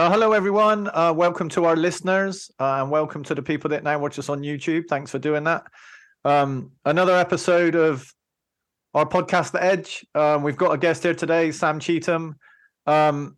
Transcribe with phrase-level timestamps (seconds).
[0.00, 0.88] Well, hello everyone.
[0.94, 4.30] Uh, welcome to our listeners, uh, and welcome to the people that now watch us
[4.30, 4.88] on YouTube.
[4.88, 5.64] Thanks for doing that.
[6.24, 8.10] Um, another episode of
[8.94, 10.06] our podcast, The Edge.
[10.14, 12.36] Um, we've got a guest here today, Sam Cheatham.
[12.86, 13.36] Um,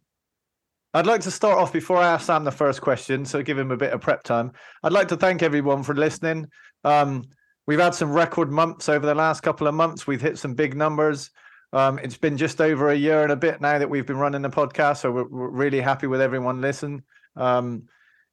[0.95, 3.73] I'd like to start off before I ask Sam the first question, so give him
[3.73, 4.53] a bit of prep time.
[4.85, 6.47] I'd like to thank everyone for listening.
[6.85, 7.25] Um,
[7.67, 10.07] we've had some record months over the last couple of months.
[10.07, 11.29] We've hit some big numbers.
[11.73, 14.43] Um, it's been just over a year and a bit now that we've been running
[14.43, 17.03] the podcast, so we're, we're really happy with everyone listen.
[17.35, 17.85] Um,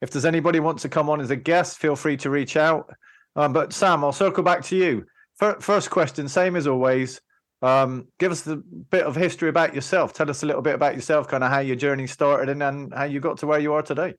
[0.01, 2.93] if there's anybody wants to come on as a guest, feel free to reach out.
[3.35, 5.05] Um, but Sam, I'll circle back to you.
[5.37, 7.21] First question, same as always.
[7.61, 10.11] Um, give us a bit of history about yourself.
[10.11, 12.91] Tell us a little bit about yourself, kind of how your journey started and then
[12.93, 14.15] how you got to where you are today.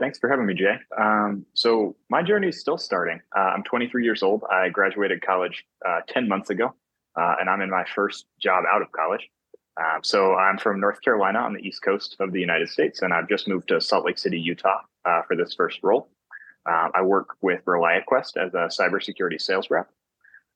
[0.00, 0.78] Thanks for having me, Jaye.
[0.98, 3.20] Um, so my journey is still starting.
[3.36, 4.42] Uh, I'm 23 years old.
[4.50, 6.74] I graduated college uh, 10 months ago
[7.16, 9.28] uh, and I'm in my first job out of college.
[9.76, 13.12] Um, so I'm from North Carolina on the East Coast of the United States, and
[13.12, 16.08] I've just moved to Salt Lake City, Utah, uh, for this first role.
[16.66, 19.90] Um, I work with ReliaQuest as a cybersecurity sales rep,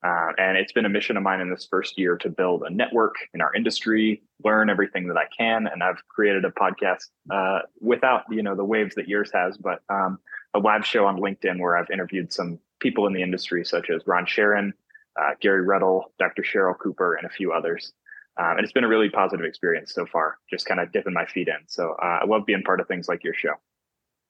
[0.05, 2.71] uh, and it's been a mission of mine in this first year to build a
[2.71, 7.63] network in our industry, learn everything that I can, and I've created a podcast uh,
[7.81, 10.21] without you know the waves that yours has, but um,
[10.55, 14.07] a live show on LinkedIn where I've interviewed some people in the industry, such as
[14.07, 14.73] Ron Sharon,
[15.21, 16.43] uh, Gary Rettel, Dr.
[16.43, 17.93] Cheryl Cooper, and a few others.
[18.39, 21.27] Um, and it's been a really positive experience so far, just kind of dipping my
[21.27, 21.57] feet in.
[21.67, 23.55] So uh, I love being part of things like your show.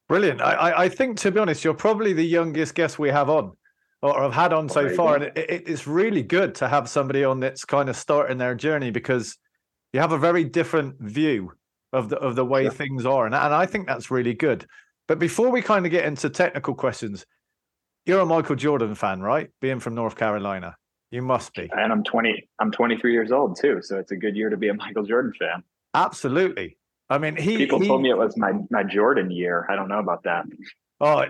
[0.09, 0.41] Brilliant.
[0.41, 3.53] I, I think, to be honest, you're probably the youngest guest we have on
[4.00, 5.16] or have had on so far.
[5.16, 8.55] And it, it, it's really good to have somebody on that's kind of starting their
[8.55, 9.36] journey because
[9.92, 11.53] you have a very different view
[11.92, 13.27] of the of the way things are.
[13.27, 14.66] And, and I think that's really good.
[15.06, 17.27] But before we kind of get into technical questions,
[18.09, 19.51] you're a Michael Jordan fan, right?
[19.61, 20.75] Being from North Carolina,
[21.11, 21.71] you must be.
[21.73, 22.49] And I'm 20.
[22.59, 25.33] I'm 23 years old too, so it's a good year to be a Michael Jordan
[25.39, 25.63] fan.
[25.95, 26.79] Absolutely.
[27.11, 27.57] I mean, he.
[27.57, 29.67] People he, told me it was my my Jordan year.
[29.69, 30.47] I don't know about that.
[31.01, 31.25] Oh,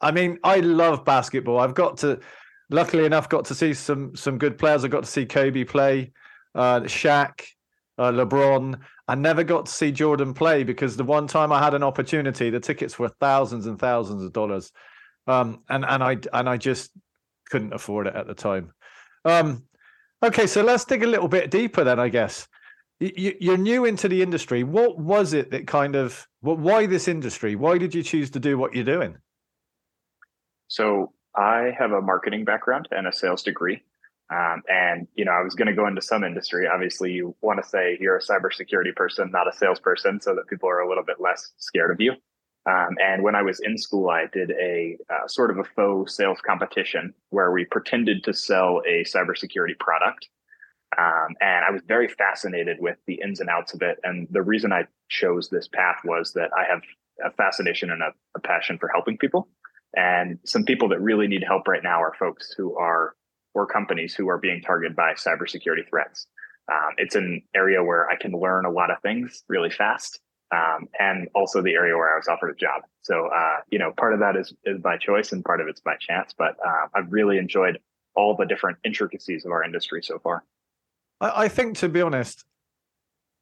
[0.00, 1.58] I mean, I love basketball.
[1.58, 2.20] I've got to,
[2.70, 4.84] luckily enough, got to see some some good players.
[4.84, 6.12] I got to see Kobe play,
[6.54, 7.46] uh, Shaq,
[7.98, 8.80] uh, LeBron.
[9.08, 12.50] I never got to see Jordan play because the one time I had an opportunity,
[12.50, 14.72] the tickets were thousands and thousands of dollars
[15.30, 16.90] um, and and I and I just
[17.50, 18.72] couldn't afford it at the time.
[19.24, 19.64] Um,
[20.22, 22.00] okay, so let's dig a little bit deeper then.
[22.00, 22.48] I guess
[22.98, 24.64] you, you're new into the industry.
[24.64, 26.26] What was it that kind of?
[26.40, 27.54] Why this industry?
[27.54, 29.16] Why did you choose to do what you're doing?
[30.68, 33.82] So I have a marketing background and a sales degree.
[34.32, 36.68] Um, and you know, I was going to go into some industry.
[36.68, 40.68] Obviously, you want to say you're a cybersecurity person, not a salesperson, so that people
[40.68, 42.12] are a little bit less scared of you.
[42.66, 46.14] Um, and when I was in school, I did a uh, sort of a faux
[46.14, 50.28] sales competition where we pretended to sell a cybersecurity product.
[50.98, 53.98] Um, and I was very fascinated with the ins and outs of it.
[54.02, 56.82] And the reason I chose this path was that I have
[57.24, 59.48] a fascination and a, a passion for helping people.
[59.96, 63.14] And some people that really need help right now are folks who are,
[63.54, 66.26] or companies who are being targeted by cybersecurity threats.
[66.70, 70.20] Um, it's an area where I can learn a lot of things really fast
[70.52, 72.82] um, and also the area where I was offered a job.
[73.02, 75.80] So, uh, you know, part of that is is by choice and part of it's
[75.80, 76.34] by chance.
[76.36, 77.78] But uh, I've really enjoyed
[78.16, 80.44] all the different intricacies of our industry so far.
[81.20, 82.44] I, I think, to be honest,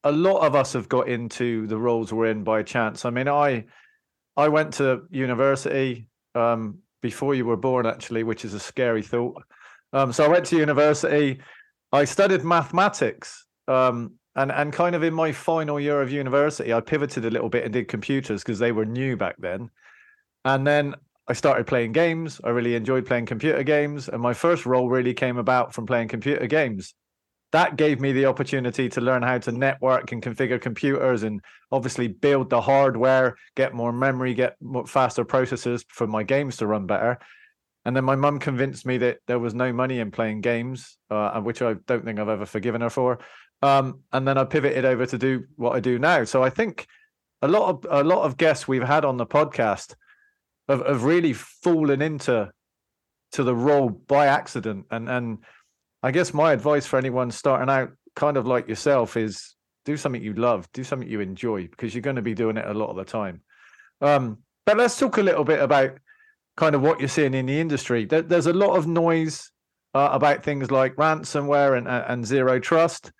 [0.05, 3.05] a lot of us have got into the roles we're in by chance.
[3.05, 3.65] I mean, I
[4.37, 9.43] I went to university um, before you were born, actually, which is a scary thought.
[9.93, 11.41] Um, so I went to university.
[11.93, 13.47] I studied mathematics.
[13.67, 17.49] Um, and and kind of in my final year of university, I pivoted a little
[17.49, 19.71] bit and did computers because they were new back then.
[20.45, 20.95] And then
[21.27, 22.41] I started playing games.
[22.45, 26.09] I really enjoyed playing computer games, and my first role really came about from playing
[26.09, 26.95] computer games.
[27.51, 31.41] That gave me the opportunity to learn how to network and configure computers, and
[31.73, 36.67] obviously build the hardware, get more memory, get more faster processors for my games to
[36.67, 37.19] run better.
[37.85, 41.41] And then my mum convinced me that there was no money in playing games, uh,
[41.41, 43.19] which I don't think I've ever forgiven her for.
[43.63, 46.25] Um, and then I pivoted over to do what I do now.
[46.25, 46.87] So I think
[47.43, 49.95] a lot of a lot of guests we've had on the podcast
[50.69, 52.51] have, have really fallen into
[53.33, 54.87] to the role by accident.
[54.91, 55.39] And and
[56.03, 60.23] I guess my advice for anyone starting out, kind of like yourself, is do something
[60.23, 62.91] you love, do something you enjoy, because you're going to be doing it a lot
[62.91, 63.43] of the time.
[64.01, 65.99] Um, but let's talk a little bit about
[66.57, 68.05] kind of what you're seeing in the industry.
[68.05, 69.51] There, there's a lot of noise
[69.95, 73.13] uh, about things like ransomware and, and zero trust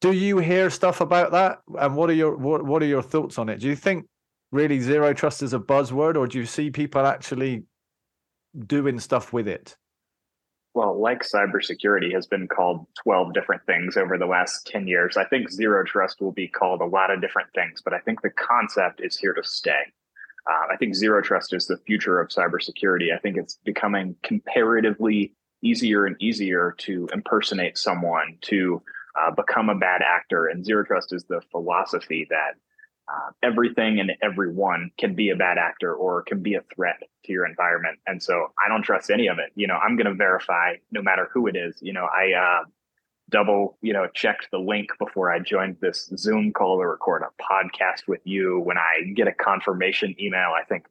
[0.00, 1.60] do you hear stuff about that?
[1.78, 3.60] And what are your what, what are your thoughts on it?
[3.60, 4.06] Do you think
[4.52, 7.64] really zero trust is a buzzword, or do you see people actually
[8.66, 9.76] doing stuff with it?
[10.78, 15.16] well, like cybersecurity has been called 12 different things over the last 10 years.
[15.16, 18.22] I think zero trust will be called a lot of different things, but I think
[18.22, 19.82] the concept is here to stay.
[20.48, 23.12] Uh, I think zero trust is the future of cybersecurity.
[23.12, 25.32] I think it's becoming comparatively
[25.62, 28.80] easier and easier to impersonate someone, to
[29.18, 30.46] uh, become a bad actor.
[30.46, 32.54] And zero trust is the philosophy that
[33.08, 37.32] uh, everything and everyone can be a bad actor or can be a threat to
[37.32, 37.98] your environment.
[38.06, 39.50] And so I don't trust any of it.
[39.54, 41.78] You know, I'm going to verify no matter who it is.
[41.80, 42.64] You know, I uh,
[43.30, 47.42] double, you know, checked the link before I joined this Zoom call to record a
[47.42, 48.60] podcast with you.
[48.60, 50.86] When I get a confirmation email, I think,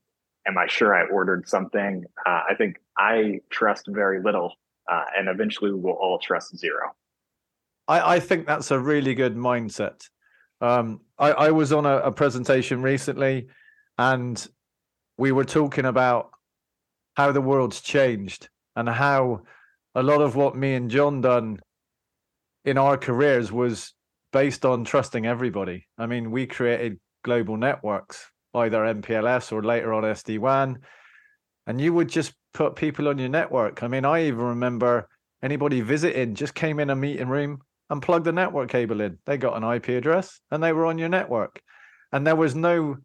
[0.48, 2.06] am I sure I ordered something?
[2.26, 4.54] Uh, I think I trust very little,
[4.92, 6.96] uh, and eventually we will all trust zero.
[7.88, 10.02] I, I think that's a really good mindset
[10.62, 13.48] um, I, I was on a, a presentation recently
[13.98, 14.48] and
[15.18, 16.32] we were talking about
[17.16, 19.42] how the world's changed and how
[19.96, 21.60] a lot of what me and John done
[22.66, 23.94] in our careers was
[24.32, 25.88] based on trusting everybody.
[25.98, 30.80] I mean, we created global networks, either MPLS or later on SD WAN,
[31.66, 33.82] and you would just put people on your network.
[33.82, 35.08] I mean, I even remember
[35.42, 39.18] anybody visiting just came in a meeting room, and plug the network cable in.
[39.26, 41.62] They got an IP address and they were on your network.
[42.12, 42.98] And there was no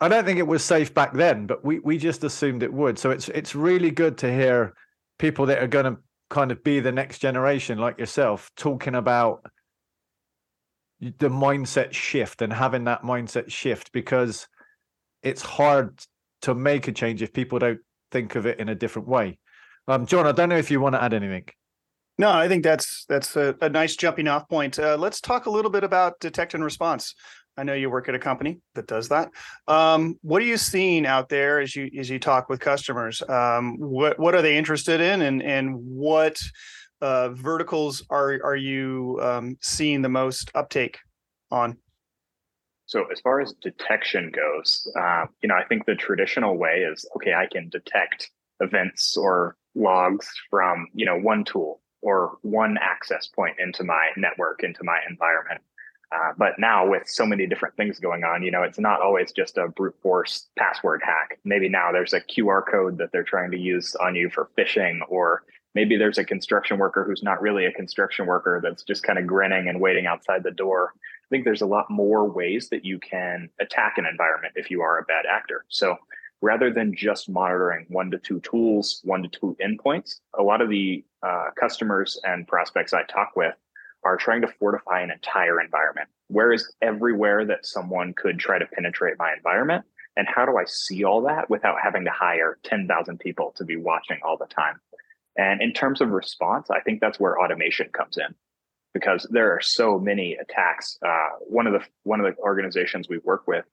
[0.00, 2.98] I don't think it was safe back then, but we we just assumed it would.
[2.98, 4.74] So it's it's really good to hear
[5.18, 5.96] people that are going to
[6.30, 9.46] kind of be the next generation like yourself talking about
[11.00, 14.48] the mindset shift and having that mindset shift because
[15.22, 15.98] it's hard
[16.42, 19.38] to make a change if people don't think of it in a different way.
[19.86, 21.46] Um, John, I don't know if you want to add anything.
[22.16, 24.78] No, I think that's that's a, a nice jumping off point.
[24.78, 27.14] Uh, let's talk a little bit about detect and response.
[27.56, 29.30] I know you work at a company that does that.
[29.68, 33.22] Um, what are you seeing out there as you as you talk with customers?
[33.28, 36.40] Um, what what are they interested in, and and what
[37.00, 40.98] uh, verticals are are you um, seeing the most uptake
[41.50, 41.76] on?
[42.86, 47.08] So as far as detection goes, uh, you know, I think the traditional way is
[47.16, 47.34] okay.
[47.34, 53.56] I can detect events or logs from you know one tool or one access point
[53.58, 55.60] into my network, into my environment.
[56.12, 59.32] Uh, but now with so many different things going on, you know, it's not always
[59.32, 61.38] just a brute force password hack.
[61.44, 65.00] Maybe now there's a QR code that they're trying to use on you for phishing,
[65.08, 69.18] or maybe there's a construction worker who's not really a construction worker that's just kind
[69.18, 70.92] of grinning and waiting outside the door.
[70.94, 74.82] I think there's a lot more ways that you can attack an environment if you
[74.82, 75.64] are a bad actor.
[75.68, 75.96] So
[76.44, 80.68] rather than just monitoring one to two tools, one to two endpoints, a lot of
[80.68, 83.54] the uh, customers and prospects I talk with
[84.04, 86.06] are trying to fortify an entire environment.
[86.28, 89.86] Where is everywhere that someone could try to penetrate my environment?
[90.18, 93.76] And how do I see all that without having to hire 10,000 people to be
[93.76, 94.78] watching all the time?
[95.38, 98.34] And in terms of response, I think that's where automation comes in
[98.92, 100.98] because there are so many attacks.
[101.04, 103.64] Uh, one of the one of the organizations we work with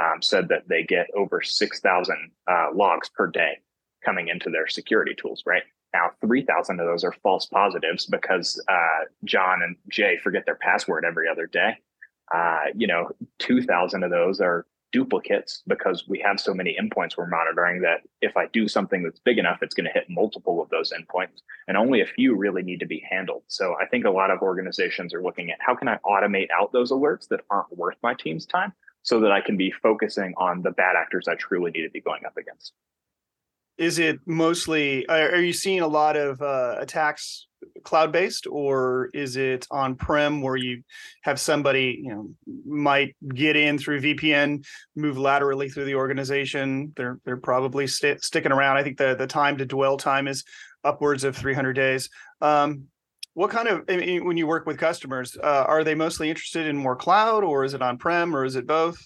[0.00, 3.58] um, said that they get over 6,000 uh, logs per day
[4.04, 5.62] coming into their security tools, right?
[5.92, 11.04] Now, 3,000 of those are false positives because uh, John and Jaye forget their password
[11.04, 11.78] every other day.
[12.32, 13.10] Uh, you know,
[13.40, 18.36] 2,000 of those are duplicates because we have so many endpoints we're monitoring that if
[18.36, 21.42] I do something that's big enough, it's going to hit multiple of those endpoints.
[21.68, 23.42] And only a few really need to be handled.
[23.48, 26.72] So I think a lot of organizations are looking at how can I automate out
[26.72, 28.72] those alerts that aren't worth my team's time
[29.02, 32.00] so that I can be focusing on the bad actors I truly need to be
[32.00, 32.72] going up against.
[33.78, 37.46] Is it mostly, are you seeing a lot of uh, attacks
[37.82, 40.82] cloud based or is it on prem where you
[41.22, 42.30] have somebody, you know,
[42.66, 44.66] might get in through VPN,
[44.96, 46.92] move laterally through the organization?
[46.94, 48.76] They're, they're probably st- sticking around.
[48.76, 50.44] I think the, the time to dwell time is
[50.84, 52.10] upwards of 300 days.
[52.42, 52.84] Um,
[53.34, 56.66] what kind of I mean, when you work with customers uh, are they mostly interested
[56.66, 59.00] in more cloud or is it on prem or is it both?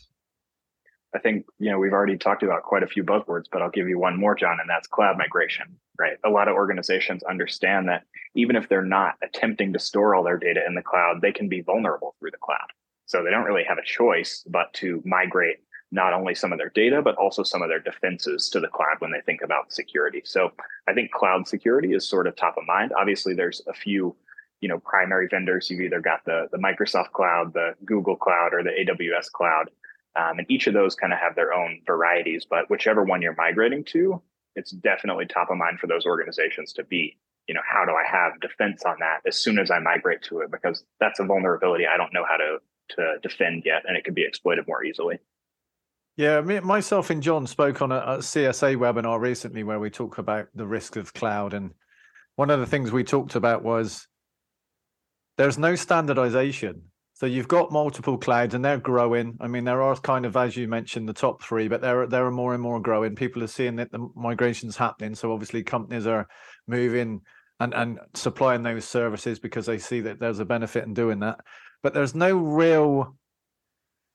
[1.15, 3.89] I think you know we've already talked about quite a few buzzwords but i'll give
[3.89, 6.17] you one more john and that's cloud migration right?
[6.25, 8.05] A lot of organizations understand that
[8.35, 11.49] even if they're not attempting to store all their data in the cloud they can
[11.49, 12.69] be vulnerable through the cloud.
[13.07, 15.59] So they don't really have a choice but to migrate
[15.95, 18.97] not only some of their data, but also some of their defenses to the cloud
[18.99, 20.21] when they think about security.
[20.25, 20.51] So
[20.89, 22.93] I think cloud security is sort of top of mind.
[22.99, 24.17] Obviously, there's a few,
[24.61, 25.71] you know, primary vendors.
[25.71, 29.71] You've either got the the Microsoft cloud, the Google cloud, or the AWS cloud,
[30.17, 32.45] um, and each of those kind of have their own varieties.
[32.45, 34.21] But whichever one you're migrating to,
[34.57, 37.17] it's definitely top of mind for those organizations to be.
[37.47, 40.41] You know, how do I have defense on that as soon as I migrate to
[40.41, 40.51] it?
[40.51, 42.59] Because that's a vulnerability I don't know how to
[42.97, 45.21] to defend yet, and it can be exploited more easily.
[46.17, 50.19] Yeah, me, myself and John spoke on a, a, CSA webinar recently where we talk
[50.19, 51.73] about the risk of cloud, and
[52.37, 54.07] one of the things we talked about was
[55.37, 56.83] there's no standardization.
[57.15, 59.37] So you've got multiple clouds and they're growing.
[59.41, 62.07] I mean, there are kind of, as you mentioned, the top three, but there, are
[62.09, 63.15] there are more and more growing.
[63.15, 65.15] People are seeing that the migration's happening.
[65.15, 66.27] So obviously companies are
[66.67, 67.21] moving
[67.61, 71.39] and, and supplying those services because they see that there's a benefit in doing that.
[71.85, 73.17] But there's no real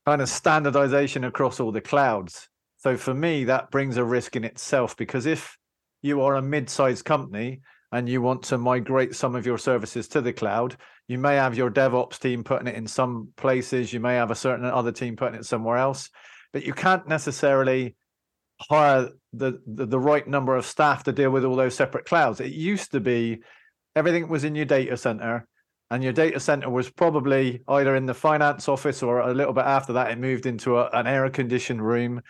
[0.10, 2.50] kind of standardization across all the clouds.
[2.78, 5.56] So for me, that brings a risk in itself because if
[6.02, 7.62] you are a mid-sized company
[7.92, 11.56] and you want to migrate some of your services to the cloud, you may have
[11.56, 15.16] your DevOps team putting it in some places, you may have a certain other team
[15.16, 16.10] putting it somewhere else,
[16.54, 17.96] but you can't necessarily
[18.62, 22.40] hire the, the, the right number of staff to deal with all those separate clouds.
[22.40, 23.44] It used to be
[23.96, 25.48] everything was in your data center,
[25.92, 29.66] and your data center was probably either in the finance office or a little bit
[29.66, 32.22] after that, it moved into a, an air conditioned room.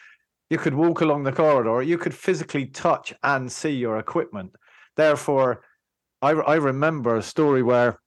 [0.50, 4.54] You could walk along the corridor, you could physically touch and see your equipment.
[4.96, 5.62] Therefore,
[6.22, 8.00] I, I remember a story where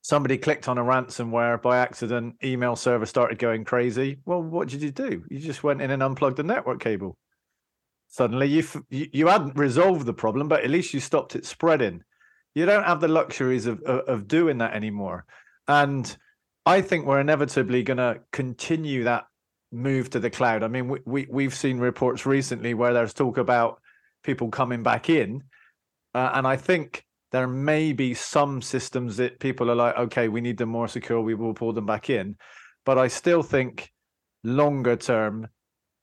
[0.00, 4.18] somebody clicked on a ransomware by accident, email server started going crazy.
[4.24, 5.24] Well, what did you do?
[5.30, 7.16] You just went in and unplugged the network cable.
[8.08, 12.02] Suddenly, you you hadn't resolved the problem, but at least you stopped it spreading.
[12.54, 15.24] You don't have the luxuries of of, of doing that anymore,
[15.68, 16.16] and
[16.66, 19.26] I think we're inevitably going to continue that
[19.72, 20.62] move to the cloud.
[20.62, 23.80] I mean, we, we we've seen reports recently where there's talk about
[24.22, 25.42] people coming back in
[26.14, 30.40] uh, and I think there may be some systems that people are like, okay, we
[30.40, 31.20] need them more secure.
[31.20, 32.36] We will pull them back in.
[32.84, 33.90] But I still think
[34.44, 35.48] longer term,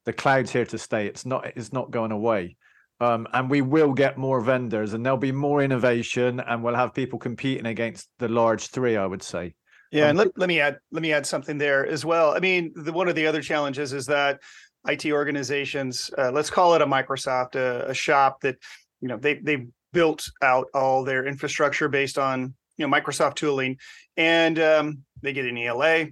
[0.06, 1.06] the cloud's here to stay.
[1.06, 1.46] It's not.
[1.56, 2.58] It's not going away.
[3.01, 6.94] Um, and we will get more vendors, and there'll be more innovation, and we'll have
[6.94, 8.98] people competing against the large three.
[8.98, 9.56] I would say.
[9.91, 12.36] Yeah, um, and let, let me add let me add something there as well.
[12.36, 14.39] I mean, the, one of the other challenges is that
[14.88, 18.58] IT organizations, uh, let's call it a Microsoft, a, a shop that
[19.01, 23.77] you know they they built out all their infrastructure based on you know Microsoft tooling,
[24.18, 26.08] and um, they get an ELA.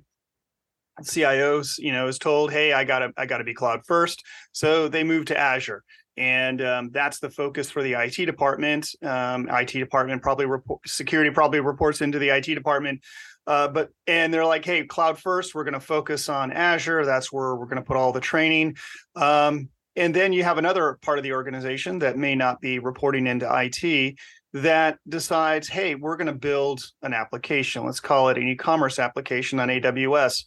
[1.04, 4.24] CIOs, you know, is told, "Hey, I gotta, I gotta be cloud first.
[4.52, 5.84] So they move to Azure,
[6.18, 8.90] and um, that's the focus for the IT department.
[9.04, 13.02] Um, IT department probably report, security probably reports into the IT department,
[13.46, 15.56] uh, but and they're like, "Hey, cloud first.
[15.56, 17.06] We're going to focus on Azure.
[17.06, 18.78] That's where we're going to put all the training."
[19.16, 23.26] Um, and then you have another part of the organization that may not be reporting
[23.26, 24.16] into IT
[24.54, 27.86] that decides, hey, we're going to build an application.
[27.86, 30.44] Let's call it an e-commerce application on AWS.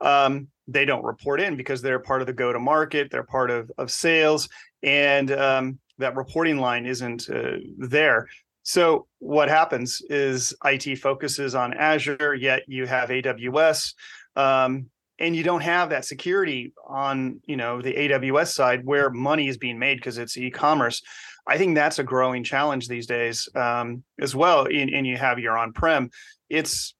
[0.00, 3.90] Um, they don't report in because they're part of the go-to-market, they're part of of
[3.90, 4.48] sales,
[4.84, 8.28] and um, that reporting line isn't uh, there.
[8.62, 13.94] So what happens is IT focuses on Azure, yet you have AWS.
[14.36, 14.86] Um,
[15.18, 19.56] and you don't have that security on you know the aws side where money is
[19.56, 21.02] being made because it's e-commerce
[21.46, 25.38] i think that's a growing challenge these days um, as well and, and you have
[25.38, 26.10] your on-prem
[26.50, 26.94] it's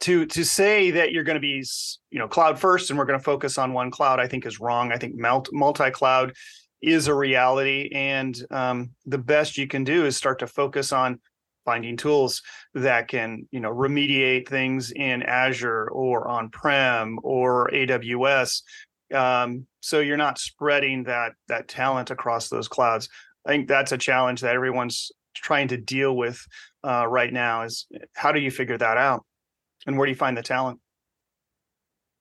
[0.00, 1.64] to to say that you're going to be
[2.10, 4.60] you know cloud first and we're going to focus on one cloud i think is
[4.60, 4.92] wrong.
[4.92, 6.34] I think multi-cloud
[6.82, 11.20] is a reality and um, the best you can do is start to focus on
[11.64, 12.42] finding tools
[12.74, 18.62] that can you know remediate things in azure or on-prem or aws
[19.14, 23.08] um, so you're not spreading that that talent across those clouds.
[23.44, 26.44] I think that's a challenge that everyone's trying to deal with
[26.82, 29.24] uh, right now is how do you figure that out
[29.86, 30.78] and where do you find the talent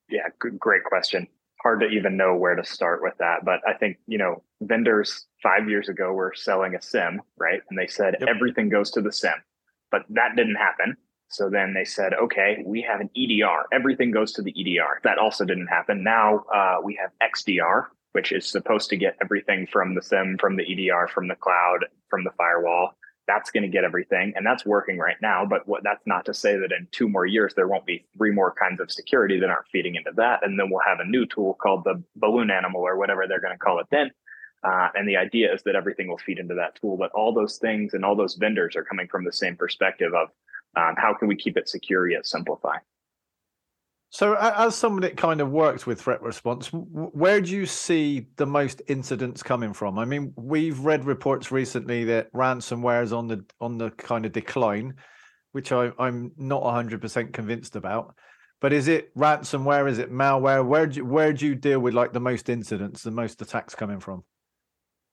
[0.10, 0.28] yeah
[0.60, 1.28] great question
[1.66, 3.44] hard to even know where to start with that.
[3.44, 7.60] But I think, you know, vendors five years ago were selling a SIEM, right?
[7.68, 8.30] And they said yep.
[8.30, 9.42] everything goes to the SIEM.
[9.90, 10.96] but that didn't happen.
[11.30, 13.66] So then they said, okay, we have an EDR.
[13.74, 15.02] Everything goes to the EDR.
[15.04, 16.04] That also didn't happen.
[16.04, 20.58] Now uh, we have XDR, which is supposed to get everything from the SIEM, from
[20.58, 22.94] the EDR, from the cloud, from the firewall
[23.28, 26.34] that's going to get everything and that's working right now but what that's not to
[26.34, 29.50] say that in two more years there won't be three more kinds of security that
[29.50, 32.82] aren't feeding into that and then we'll have a new tool called the balloon animal
[32.82, 34.12] or whatever they're going to call it then.
[34.64, 37.58] Uh, and the idea is that everything will feed into that tool but all those
[37.58, 40.30] things and all those vendors are coming from the same perspective of
[40.76, 42.78] um, how can we keep it secure yet simplify
[44.16, 48.46] so, as someone that kind of works with threat response, where do you see the
[48.46, 50.00] most incidents coming from?
[50.00, 54.32] I mean, we've read reports recently that ransomware is on the on the kind of
[54.32, 54.94] decline,
[55.52, 58.16] which I, I'm not 100% convinced about.
[58.62, 59.90] But is it ransomware?
[59.90, 60.66] Is it malware?
[60.66, 63.76] Where do you, where do you deal with like the most incidents, the most attacks
[63.76, 64.24] coming from?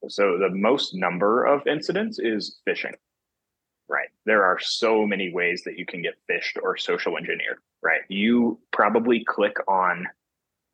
[0.07, 2.95] So the most number of incidents is phishing
[3.89, 4.09] right?
[4.27, 8.03] There are so many ways that you can get phished or social engineered, right?
[8.09, 10.07] You probably click on,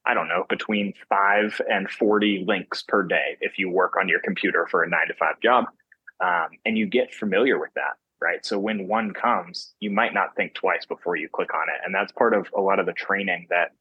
[0.07, 4.21] I don't know, between five and 40 links per day if you work on your
[4.21, 5.67] computer for a nine to five job.
[6.21, 10.35] um, and you get familiar with that right so when one comes you might not
[10.37, 12.93] think twice before you click on it and that's part of a lot of the
[12.93, 13.73] training that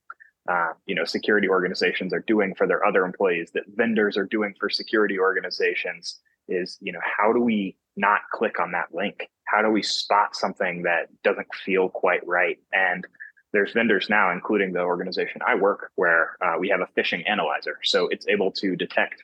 [0.50, 4.54] uh, you know security organizations are doing for their other employees that vendors are doing
[4.60, 9.30] for security organizations is you know how do we not click on that link?
[9.46, 12.58] How do we spot something that doesn't feel quite right?
[12.72, 13.06] And
[13.54, 17.80] there's vendors now including the organization i work where uh, we have a phishing analyzer.
[17.84, 19.24] So it's able to detect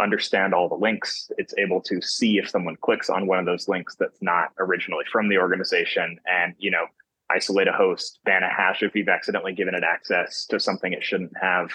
[0.00, 1.30] understand all the links.
[1.36, 5.04] It's able to see if someone clicks on one of those links that's not originally
[5.12, 6.86] from the organization and you know
[7.30, 11.04] isolate a host ban a hash if you've accidentally given it access to something it
[11.04, 11.70] shouldn't have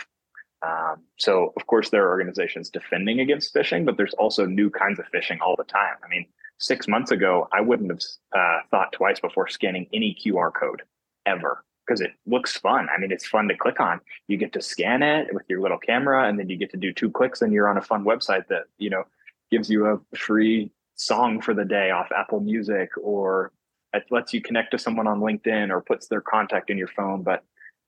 [0.65, 4.99] um, so of course there are organizations defending against phishing but there's also new kinds
[4.99, 6.25] of phishing all the time i mean
[6.59, 8.01] six months ago i wouldn't have
[8.35, 10.81] uh, thought twice before scanning any qr code
[11.25, 12.87] ever because it looks fun.
[12.95, 13.99] I mean, it's fun to click on.
[14.27, 16.91] You get to scan it with your little camera, and then you get to do
[16.91, 19.03] two clicks, and you're on a fun website that you know
[19.51, 23.51] gives you a free song for the day off Apple Music, or
[23.93, 27.23] it lets you connect to someone on LinkedIn, or puts their contact in your phone.
[27.23, 27.43] But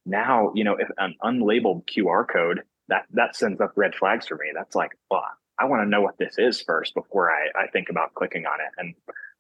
[0.08, 4.36] now, you know, if an unlabeled QR code that that sends up red flags for
[4.36, 4.52] me.
[4.54, 5.24] That's like, well,
[5.60, 8.60] I want to know what this is first before I, I think about clicking on
[8.60, 8.72] it.
[8.78, 8.96] And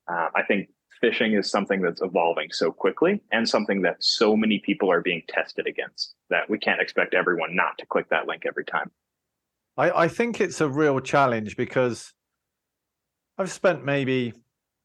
[0.07, 0.69] uh, I think
[1.01, 5.21] phishing is something that's evolving so quickly and something that so many people are being
[5.27, 8.89] tested against that we can't expect everyone not to click that link every time.
[9.77, 12.13] I, I think it's a real challenge because
[13.37, 14.33] I've spent maybe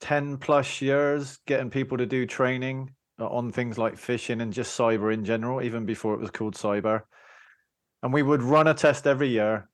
[0.01, 4.77] 10 plus years getting people to do training Uh, on things like phishing and just
[4.77, 7.03] cyber in general, even before it was called cyber.
[8.03, 9.69] And we would run a test every year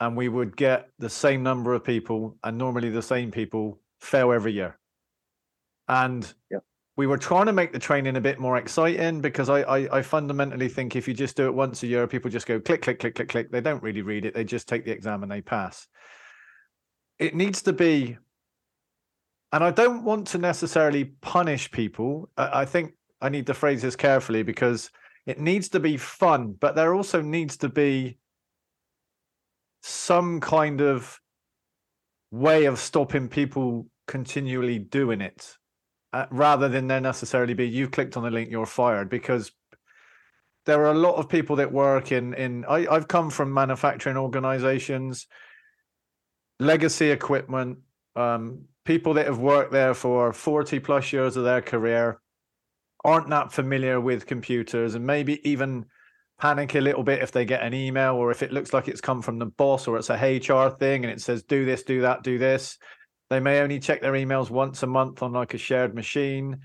[0.00, 4.32] and we would get the same number of people and normally the same people fail
[4.32, 4.78] every year
[5.88, 6.62] and yep.
[6.96, 10.02] we were trying to make the training a bit more exciting because I, I, I
[10.02, 12.98] fundamentally think if you just do it once a year, people just go click click
[12.98, 13.50] click click click.
[13.50, 14.34] They don't really read it.
[14.34, 15.86] They just take the exam and they pass.
[17.18, 18.18] It needs to be,
[19.52, 22.30] and I don't want to necessarily punish people.
[22.36, 24.90] I, I think I need to phrase this carefully because
[25.26, 28.18] it needs to be fun, but there also needs to be
[29.82, 31.20] some kind of
[32.30, 35.56] way of stopping people continually doing it
[36.12, 39.52] uh, rather than there necessarily be you clicked on the link, you're fired because
[40.64, 44.16] there are a lot of people that work in in I, I've come from manufacturing
[44.16, 45.26] organizations,
[46.58, 47.78] legacy equipment,
[48.16, 52.20] um, people that have worked there for 40 plus years of their career
[53.04, 55.84] aren't that familiar with computers and maybe even
[56.40, 59.00] panic a little bit if they get an email or if it looks like it's
[59.00, 62.00] come from the boss or it's a HR thing and it says do this, do
[62.02, 62.78] that, do this.
[63.28, 66.58] They may only check their emails once a month on like a shared machine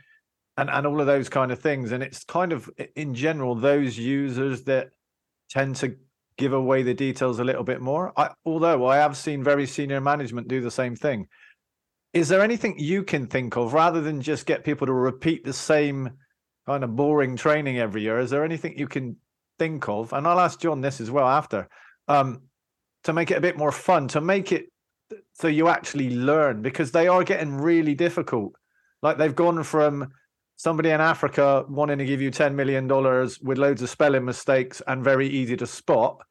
[0.57, 1.91] and, and all of those kind of things.
[1.91, 4.89] And it's kind of in general, those users that
[5.49, 5.95] tend to
[6.37, 8.13] give away the details a little bit more.
[8.17, 11.27] I, although I have seen very senior management do the same thing.
[12.13, 15.53] Is there anything you can think of rather than just get people to repeat the
[15.53, 16.11] same
[16.65, 18.19] kind of boring training every year?
[18.19, 19.15] Is there anything you can
[19.57, 20.11] think of?
[20.11, 21.69] And I'll ask John this as well after
[22.07, 22.41] um,
[23.05, 24.65] to make it a bit more fun, to make it
[25.33, 28.53] so you actually learn because they are getting really difficult.
[29.01, 30.11] Like they've gone from
[30.57, 32.87] somebody in Africa wanting to give you $10 million
[33.41, 36.21] with loads of spelling mistakes and very easy to spot.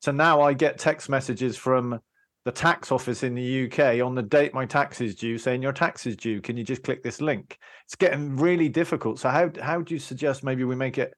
[0.00, 2.00] So now I get text messages from
[2.44, 5.72] the tax office in the UK on the date my tax is due saying your
[5.72, 6.40] tax is due.
[6.40, 7.58] Can you just click this link?
[7.84, 9.18] It's getting really difficult.
[9.18, 11.14] So how how do you suggest maybe we make it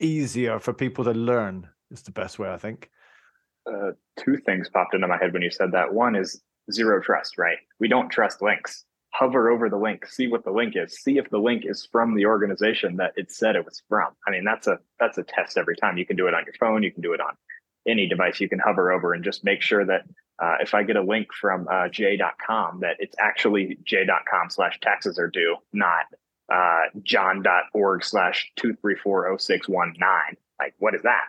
[0.00, 1.68] easier for people to learn?
[1.90, 2.90] Is the best way I think
[3.68, 5.92] uh, two things popped into my head when you said that.
[5.92, 6.40] One is
[6.72, 7.58] zero trust, right?
[7.78, 8.84] We don't trust links.
[9.14, 12.14] Hover over the link, see what the link is, see if the link is from
[12.14, 14.12] the organization that it said it was from.
[14.26, 15.96] I mean, that's a that's a test every time.
[15.96, 17.34] You can do it on your phone, you can do it on
[17.88, 18.40] any device.
[18.40, 20.02] You can hover over and just make sure that
[20.38, 25.18] uh, if I get a link from uh, j.com, that it's actually j.com slash taxes
[25.18, 26.04] are due, not
[26.52, 29.96] uh, john.org slash 2340619.
[30.60, 31.28] Like, what is that?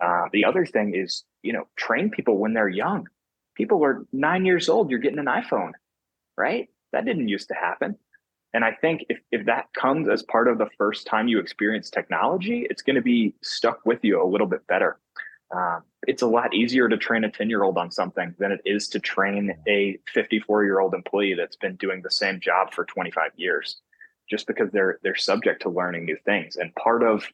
[0.00, 3.08] Uh, the other thing is you know, train people when they're young.
[3.54, 5.72] People are nine years old, you're getting an iPhone,
[6.36, 6.68] right?
[6.92, 7.96] That didn't used to happen.
[8.54, 11.90] And I think if, if that comes as part of the first time you experience
[11.90, 14.98] technology, it's going to be stuck with you a little bit better.
[15.54, 18.60] Um, it's a lot easier to train a 10 year old on something than it
[18.64, 22.84] is to train a 54 year old employee that's been doing the same job for
[22.84, 23.80] 25 years
[24.28, 27.24] just because they're they're subject to learning new things and part of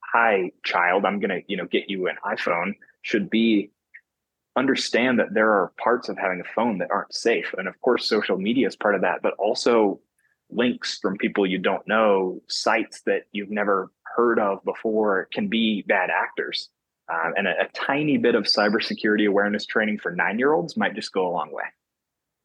[0.00, 3.70] hi child i'm going to you know get you an iphone should be
[4.56, 7.54] understand that there are parts of having a phone that aren't safe.
[7.56, 10.00] And of course, social media is part of that, but also
[10.50, 15.82] links from people you don't know, sites that you've never heard of before can be
[15.82, 16.68] bad actors.
[17.12, 20.94] Um, and a, a, tiny bit of cybersecurity awareness training for nine year olds might
[20.94, 21.64] just go a long way.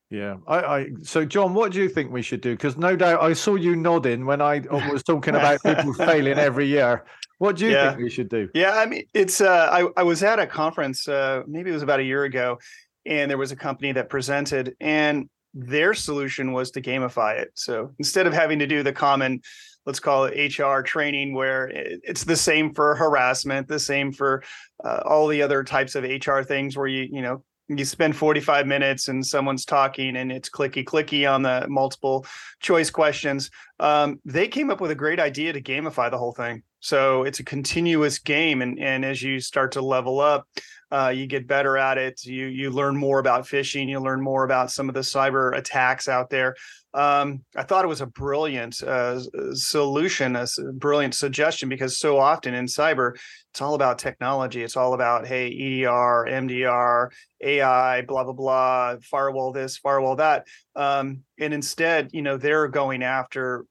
[0.09, 2.53] Yeah, I, I so John, what do you think we should do?
[2.53, 4.59] Because no doubt I saw you nodding when I
[4.91, 7.05] was talking about people failing every year.
[7.39, 7.89] What do you yeah.
[7.89, 8.49] think we should do?
[8.53, 11.83] Yeah, I mean, it's uh, I I was at a conference, uh, maybe it was
[11.83, 12.57] about a year ago,
[13.05, 17.51] and there was a company that presented, and their solution was to gamify it.
[17.55, 19.41] So instead of having to do the common,
[19.87, 24.43] let's call it HR training, where it's the same for harassment, the same for
[24.83, 28.67] uh, all the other types of HR things, where you you know you spend 45
[28.67, 32.25] minutes and someone's talking and it's clicky clicky on the multiple
[32.59, 33.49] choice questions.
[33.79, 36.63] Um, they came up with a great idea to gamify the whole thing.
[36.79, 40.47] So it's a continuous game and, and as you start to level up
[40.91, 42.23] uh, you get better at it.
[42.23, 43.89] You you learn more about phishing.
[43.89, 46.55] You learn more about some of the cyber attacks out there
[46.97, 49.19] um, i thought it was a brilliant uh,
[49.53, 53.15] solution a brilliant suggestion because so often in cyber
[53.51, 57.09] it's all about technology it's all about hey edr mdr
[57.41, 63.03] ai blah blah blah firewall this firewall that um, and instead you know they're going
[63.03, 63.65] after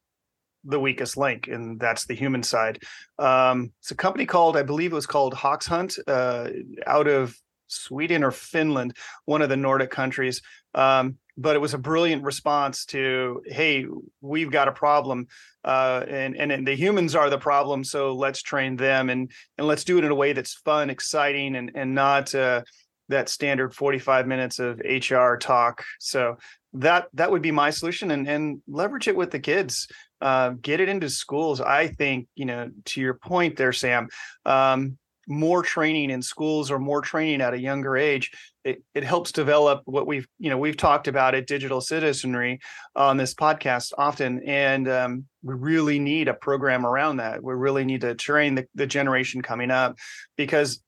[0.67, 2.83] the weakest link, and that's the human side.
[3.19, 6.51] Um, it's a company called, I believe it was called Hoxhunt, uh,
[6.87, 7.37] out of
[7.69, 10.43] Sweden or Finland, one of the Nordic countries.
[10.75, 13.87] Um, but it was a brilliant response to, hey,
[14.21, 15.27] we've got a problem,
[15.65, 19.67] uh, and, and, and the humans are the problem, so let's train them and and
[19.67, 22.63] let's do it in a way that's fun, exciting, and and not uh,
[23.09, 25.85] that standard 45 minutes of HR talk.
[26.01, 26.39] So
[26.77, 29.89] that that would be my solution and and leverage it with the kids
[30.21, 34.09] uh, get it into schools i think you know to your point there sam
[34.45, 38.31] um, more training in schools or more training at a younger age
[38.65, 42.61] it, it helps develop what we've you know we've talked about at digital citizenry
[42.95, 47.43] on this podcast often and um, we really need a program around that.
[47.43, 49.97] We really need to train the, the generation coming up
[50.37, 50.83] because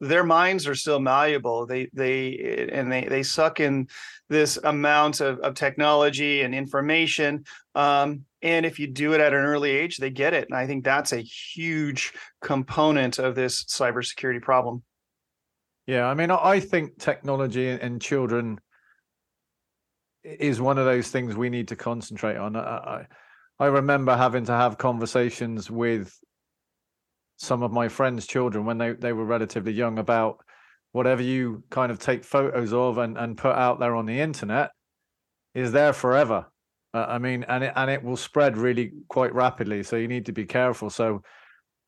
[0.00, 1.66] their minds are still malleable.
[1.66, 3.88] They they and they they suck in
[4.28, 9.40] this amount of, of technology and information um, and if you do it at an
[9.40, 10.46] early age they get it.
[10.48, 14.84] And i think that's a huge component of this cybersecurity problem.
[15.86, 18.60] Yeah i mean i think technology and children
[20.24, 22.56] is one of those things we need to concentrate on.
[22.56, 23.06] I
[23.58, 26.18] i remember having to have conversations with
[27.36, 30.38] some of my friends' children when they, they were relatively young about
[30.92, 34.70] whatever you kind of take photos of and, and put out there on the internet
[35.52, 36.46] is there forever.
[36.94, 39.82] Uh, I mean, and it, and it will spread really quite rapidly.
[39.82, 40.90] So you need to be careful.
[40.90, 41.22] So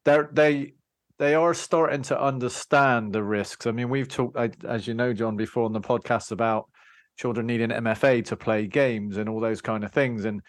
[0.05, 0.73] they they
[1.19, 3.67] they are starting to understand the risks.
[3.67, 6.69] I mean, we've talked, as you know, John, before on the podcast about
[7.17, 10.25] children needing MFA to play games and all those kind of things.
[10.25, 10.43] And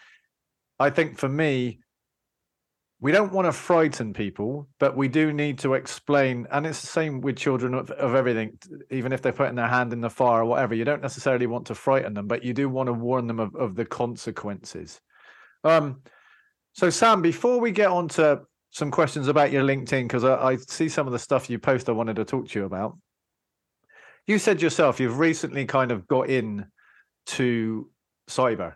[0.78, 1.78] I think for me,
[3.00, 6.48] we don't want to frighten people, but we do need to explain.
[6.50, 8.58] And it's the same with children of, of, everything,
[8.90, 10.74] even if they're putting their hand in the fire or whatever.
[10.74, 13.54] You don't necessarily want to frighten them, but you do want to warn them of,
[13.54, 15.00] of the consequences.
[15.62, 16.02] Um,
[16.72, 20.56] so, Sam, before we get on to some questions about your LinkedIn, because I, I
[20.56, 22.98] see some of the stuff you post I wanted to talk to you about.
[24.26, 26.66] You said yourself you've recently kind of got in
[27.26, 27.90] to
[28.28, 28.74] cyber.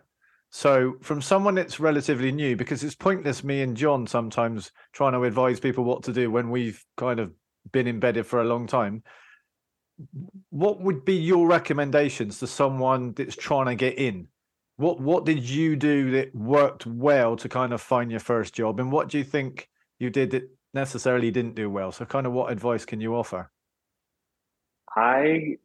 [0.55, 5.23] So, from someone that's relatively new, because it's pointless me and John sometimes trying to
[5.23, 7.33] advise people what to do when we've kind of
[7.71, 9.01] been embedded for a long time.
[10.51, 14.27] What would be your recommendations to someone that's trying to get in?
[14.77, 18.79] What What did you do that worked well to kind of find your first job,
[18.79, 21.91] and what do you think you did that necessarily didn't do well?
[21.91, 23.49] So, kind of what advice can you offer?
[24.95, 25.57] I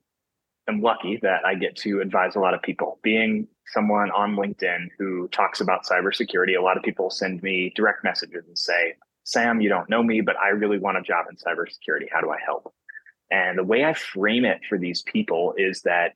[0.66, 2.98] am lucky that I get to advise a lot of people.
[3.03, 8.04] Being someone on LinkedIn who talks about cybersecurity, a lot of people send me direct
[8.04, 11.37] messages and say, Sam, you don't know me, but I really want a job in
[11.37, 12.07] cybersecurity.
[12.11, 12.72] How do I help?
[13.31, 16.14] And the way I frame it for these people is that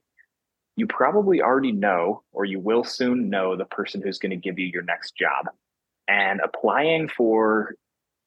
[0.76, 4.58] you probably already know, or you will soon know, the person who's going to give
[4.58, 5.46] you your next job.
[6.08, 7.74] And applying for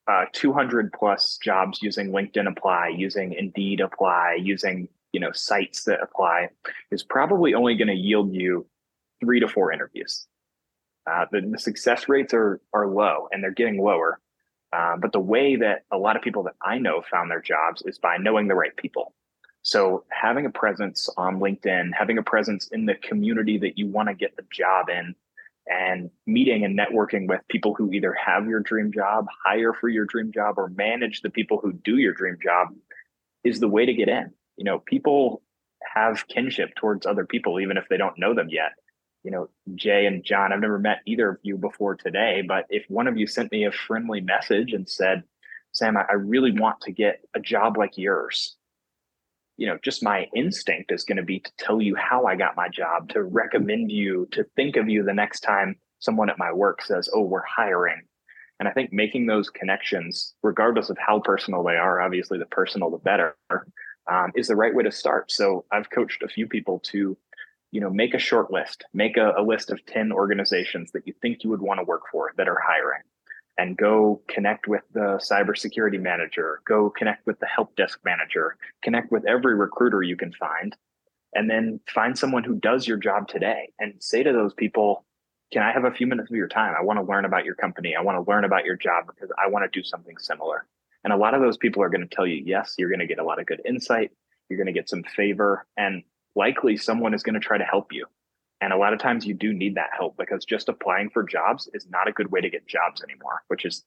[0.07, 6.01] uh, 200 plus jobs using LinkedIn Apply, using Indeed Apply, using you know sites that
[6.01, 6.49] apply
[6.91, 8.65] is probably only going to yield you
[9.19, 10.27] three to four interviews.
[11.09, 14.19] Uh, the, the, success rates are are low and they're getting lower.
[14.73, 17.83] Uh, but the way that a lot of people that I know found their jobs
[17.85, 19.13] is by knowing the right people.
[19.61, 24.09] So having a presence on LinkedIn, having a presence in the community that you want
[24.09, 25.15] to get the job in,
[25.67, 30.05] and meeting and networking with people who either have your dream job, hire for your
[30.05, 32.69] dream job, or manage the people who do your dream job
[33.43, 35.41] is the way to get in you know, people
[35.93, 38.71] have kinship towards other people, even if they don't know them yet.
[39.25, 42.85] You know, Jaye and John, I've never met either of you before today, but if
[42.89, 45.23] one of you sent me a friendly message and said,
[45.71, 48.55] Sam, I really want to get a job like yours,
[49.57, 52.55] you know, just my instinct is going to be to tell you how I got
[52.55, 56.53] my job, to recommend you, to think of you the next time someone at my
[56.53, 58.03] work says, "Oh, we're hiring."
[58.59, 62.91] And I think making those connections, regardless of how personal they are, obviously the personal
[62.91, 63.35] the better,
[64.07, 65.31] um, is the right way to start.
[65.31, 67.17] So I've coached a few people to,
[67.75, 71.13] you know, make a short list, make a, a list of 10 organizations that you
[71.21, 73.01] think you would want to work for that are hiring
[73.57, 79.11] and go connect with the cybersecurity manager, go connect with the help desk manager, connect
[79.11, 80.73] with every recruiter you can find,
[81.33, 85.03] and then find someone who does your job today and say to those people,
[85.51, 86.75] Can I have a few minutes of your time?
[86.79, 87.93] I want to learn about your company.
[87.93, 90.65] I want to learn about your job because I want to do something similar.
[91.03, 93.05] And a lot of those people are going to tell you, yes, you're going to
[93.05, 94.11] get a lot of good insight.
[94.47, 96.03] You're going to get some favor, and
[96.35, 98.05] likely someone is going to try to help you.
[98.61, 101.69] And a lot of times you do need that help because just applying for jobs
[101.73, 103.83] is not a good way to get jobs anymore, which is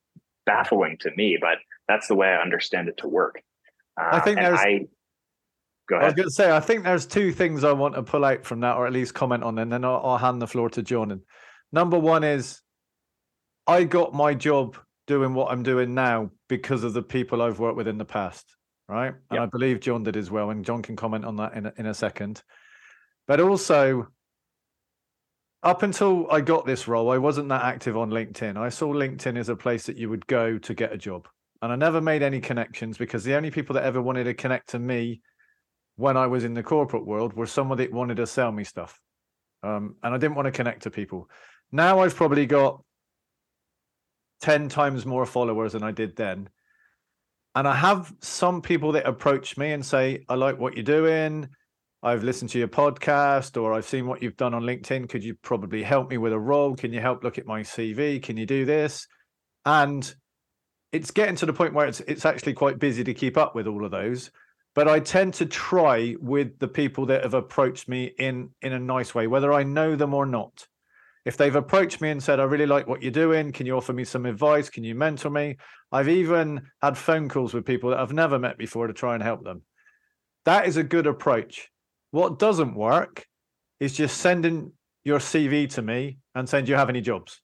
[0.47, 1.59] baffling to me, but
[1.89, 3.43] that's the way I understand it to work.
[4.01, 4.59] Uh, I think there's.
[4.59, 4.87] I,
[5.89, 6.05] go ahead.
[6.05, 8.45] I was going to say, I think there's two things I want to pull out
[8.45, 10.83] from that, or at least comment on, and then I'll, I'll hand the floor to
[10.83, 11.11] John.
[11.11, 11.23] And
[11.73, 12.61] number one is,
[13.67, 17.77] I got my job doing what I'm doing now because of the people I've worked
[17.77, 18.45] with in the past,
[18.89, 19.15] right?
[19.31, 19.41] And.
[19.41, 21.87] I believe John did as well, and John can comment on that in a, in
[21.87, 22.43] a second.
[23.27, 24.09] But also,
[25.63, 28.57] up until I got this role, I wasn't that active on LinkedIn.
[28.57, 31.29] I saw LinkedIn as a place that you would go to get a job.
[31.61, 34.71] And I never made any connections because the only people that ever wanted to connect
[34.71, 35.21] to me
[35.97, 39.01] when I was in the corporate world were someone that wanted to sell me stuff.
[39.65, 41.29] Um, and I didn't want to connect to people.
[41.73, 42.81] Now I've probably got
[44.43, 46.49] 10 times more followers than I did then.
[47.59, 51.49] And I have some people that approach me and say, I like what you're doing.
[52.05, 55.09] I've listened to your podcast or I've seen what you've done on LinkedIn.
[55.09, 56.77] Could you probably help me with a role?
[56.77, 58.23] Can you help look at my CV?
[58.23, 59.09] Can you do this?
[59.67, 60.15] And
[60.93, 63.67] it's getting to the point where it's it's actually quite busy to keep up with
[63.67, 64.31] all of those.
[64.77, 68.79] But I tend to try with the people that have approached me in in a
[68.79, 70.68] nice way, whether I know them or not.
[71.29, 73.93] If they've approached me and said, I really like what you're doing, can you offer
[73.93, 74.71] me some advice?
[74.71, 75.59] Can you mentor me?
[75.93, 79.23] I've even had phone calls with people that I've never met before to try and
[79.23, 79.61] help them.
[80.47, 81.69] That is a good approach
[82.11, 83.27] what doesn't work
[83.81, 84.73] is just sending
[85.05, 87.41] your CV to me and saying, Do you have any jobs?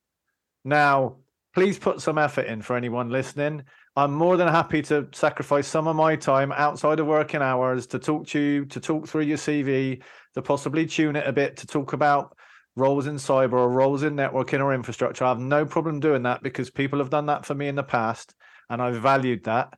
[0.65, 1.17] Now,
[1.55, 3.65] please put some effort in for anyone listening.
[3.97, 7.99] I'm more than happy to sacrifice some of my time outside of working hours to
[7.99, 10.03] talk to you, to talk through your CV,
[10.35, 12.37] to possibly tune it a bit, to talk about
[12.77, 15.25] roles in cyber or roles in networking or infrastructure.
[15.25, 17.83] I have no problem doing that because people have done that for me in the
[17.83, 18.35] past
[18.69, 19.75] and I've valued that.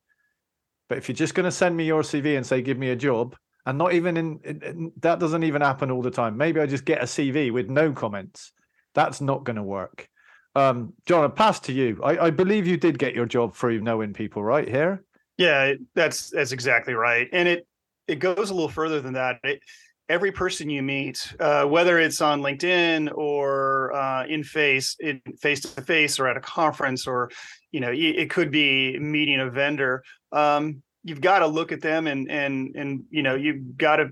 [0.89, 2.97] But if you're just going to send me your CV and say, give me a
[2.97, 6.37] job, and not even in, in, in, that doesn't even happen all the time.
[6.37, 8.53] Maybe I just get a CV with no comments.
[8.95, 10.09] That's not going to work.
[10.55, 12.01] Um, John, I pass to you.
[12.03, 15.05] I, I, believe you did get your job through knowing people, right here.
[15.37, 17.67] Yeah, that's that's exactly right, and it
[18.09, 19.39] it goes a little further than that.
[19.45, 19.61] It,
[20.09, 25.61] every person you meet, uh, whether it's on LinkedIn or uh, in face, in face
[25.61, 27.31] to face, or at a conference, or
[27.73, 30.03] you know, it could be meeting a vendor.
[30.33, 34.11] Um, you've got to look at them and and and you know you've got to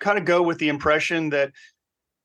[0.00, 1.52] kind of go with the impression that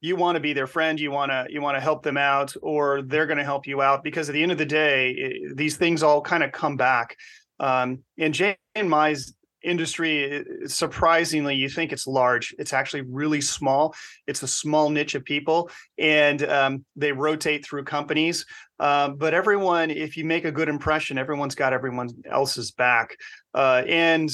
[0.01, 2.53] you want to be their friend you want to you want to help them out
[2.61, 5.55] or they're going to help you out because at the end of the day it,
[5.57, 7.15] these things all kind of come back
[7.59, 9.33] um, and Mai's
[9.65, 12.53] industry surprisingly you think it's large.
[12.59, 13.95] It's actually really small.
[14.27, 18.45] It's a small niche of people and um, they rotate through companies.
[18.79, 23.15] Uh, but everyone if you make a good impression everyone's got everyone else's back.
[23.53, 24.29] Uh, and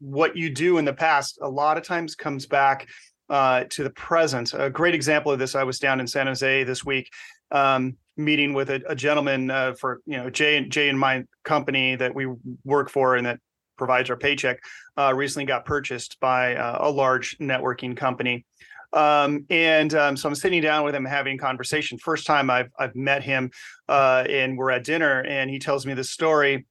[0.00, 2.86] what you do in the past a lot of times comes back
[3.28, 4.52] uh, to the present.
[4.54, 7.10] A great example of this i was down in san jose this week
[7.50, 11.24] um, meeting with a, a gentleman uh, for you know Jaye and Jaye and my
[11.44, 12.26] company that we
[12.64, 13.40] work for and that
[13.76, 14.60] provides our paycheck,
[14.96, 18.44] uh, recently got purchased by uh, a large networking company.
[18.92, 21.98] Um, and um, so I'm sitting down with him having conversation.
[21.98, 23.50] First time I've I've met him,
[23.88, 26.66] uh, and we're at dinner, and he tells me this story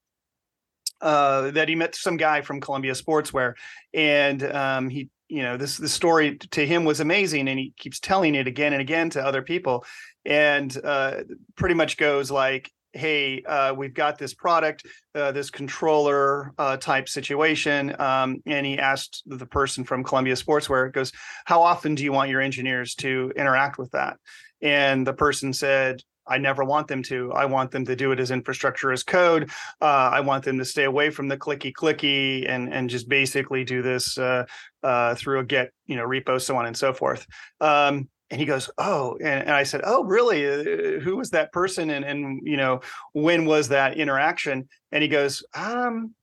[1.01, 3.53] uh, that he met some guy from Columbia Sportswear,
[3.93, 7.99] and um, he you know this the story to him was amazing, and he keeps
[7.99, 9.85] telling it again and again to other people,
[10.25, 11.23] and uh,
[11.55, 17.09] pretty much goes like hey, uh, we've got this product, uh, this controller uh, type
[17.09, 17.95] situation.
[17.99, 21.11] Um, and he asked the person from Columbia Sportswear, goes,
[21.45, 24.17] how often do you want your engineers to interact with that?
[24.61, 27.31] And the person said, I never want them to.
[27.33, 29.51] I want them to do it as infrastructure as code.
[29.81, 33.63] Uh, I want them to stay away from the clicky clicky and and just basically
[33.63, 34.45] do this uh,
[34.81, 37.27] uh, through a Git, you know, repo, so on and so forth.
[37.61, 41.53] Um, and he goes oh and, and i said oh really uh, who was that
[41.53, 42.81] person and and you know
[43.13, 46.13] when was that interaction and he goes um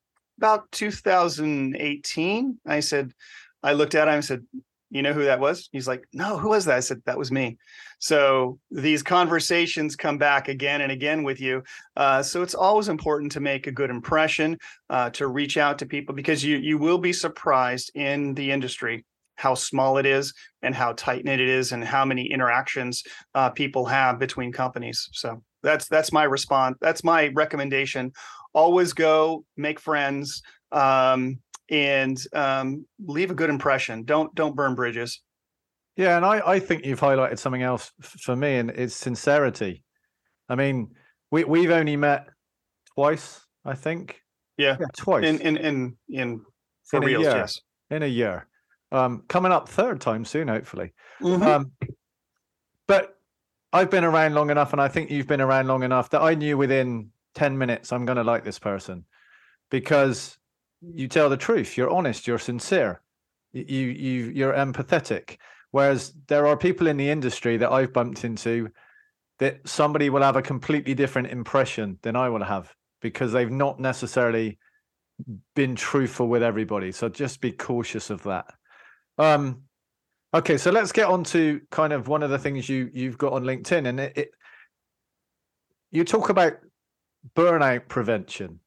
[0.42, 2.58] about 2018.
[2.66, 3.12] I said,
[3.62, 4.44] I looked at him and said,
[4.90, 5.68] you know who that was?
[5.70, 6.76] He's like, no, who was that?
[6.76, 7.58] I said, that was me.
[8.00, 11.62] So these conversations come back again and again with you.
[11.96, 14.58] Uh, so it's always important to make a good impression,
[14.90, 19.04] uh, to reach out to people because you you will be surprised in the industry
[19.42, 23.02] how small it is and how tight knit it is and how many interactions
[23.34, 25.08] uh, people have between companies.
[25.12, 26.76] So that's that's my response.
[26.80, 28.12] That's my recommendation.
[28.54, 30.42] Always go make friends.
[30.70, 31.38] Um,
[31.70, 34.04] and um, leave a good impression.
[34.04, 35.22] Don't don't burn bridges.
[35.96, 39.82] Yeah, and I, I think you've highlighted something else for me, and it's sincerity.
[40.48, 40.94] I mean,
[41.30, 42.26] we we've only met
[42.94, 44.20] twice, I think.
[44.58, 45.24] Yeah, yeah twice.
[45.24, 46.40] In in in in
[46.84, 47.36] for in reals, year.
[47.36, 47.60] yes.
[47.90, 48.46] In a year,
[48.92, 50.92] um, coming up third time soon, hopefully.
[51.20, 51.42] Mhm.
[51.42, 51.72] Um,
[52.86, 53.18] but
[53.72, 56.34] I've been around long enough, and I think you've been around long enough that I
[56.34, 59.04] knew within ten minutes I'm going to like this person.
[59.70, 60.38] Because
[60.82, 63.00] you tell the truth you're honest you're sincere.
[63.52, 65.38] You you you're empathetic.
[65.70, 68.68] Whereas there are people in the industry that i've bumped into
[69.38, 73.80] that somebody will have a completely different impression than i will have because they've not
[73.80, 74.58] necessarily
[75.54, 76.92] been truthful with everybody.
[76.92, 78.46] So just be cautious of that
[79.18, 79.62] um
[80.34, 83.32] okay so let's get on to kind of one of the things you you've got
[83.32, 84.30] on linkedin and it, it
[85.90, 86.54] you talk about
[87.36, 88.60] burnout prevention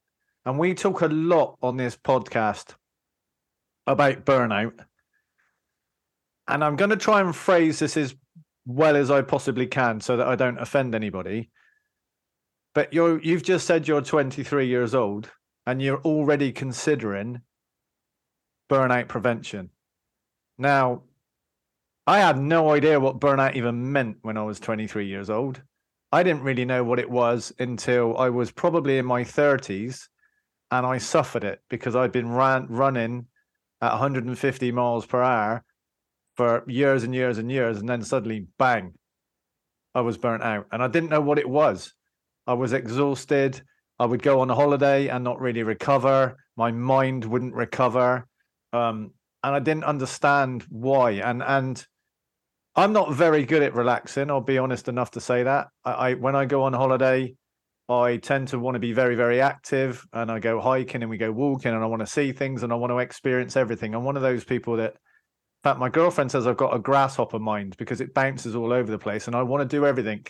[0.45, 2.75] and we talk a lot on this podcast
[3.87, 4.79] about burnout.
[6.47, 8.15] And I'm going to try and phrase this as
[8.65, 11.49] well as I possibly can so that I don't offend anybody.
[12.75, 15.31] But you're you've just said you're 23 years old
[15.65, 17.41] and you're already considering
[18.69, 19.69] burnout prevention.
[20.57, 21.03] Now,
[22.07, 25.61] I had no idea what burnout even meant when I was 23 years old.
[26.11, 30.07] I didn't really know what it was until I was probably in my 30s
[30.71, 33.27] and I suffered it because I'd been ran, running
[33.81, 35.63] at 150 miles per hour
[36.35, 38.93] for years and years and years, and then suddenly, bang,
[39.93, 41.93] I was burnt out, and I didn't know what it was.
[42.45, 43.61] I was exhausted.
[43.97, 46.35] I would go on a holiday and not really recover.
[46.57, 48.27] My mind wouldn't recover,
[48.73, 49.11] um,
[49.45, 51.11] and I didn't understand why.
[51.11, 51.85] And and
[52.75, 54.31] I'm not very good at relaxing.
[54.31, 55.67] I'll be honest enough to say that.
[55.83, 57.35] I, I when I go on holiday,
[57.87, 61.17] I tend to want to be very, very active and I go hiking and we
[61.17, 63.93] go walking and I want to see things and I want to experience everything.
[63.93, 67.37] I'm one of those people that, in fact, my girlfriend says I've got a grasshopper
[67.37, 70.25] mind because it bounces all over the place and I want to do everything.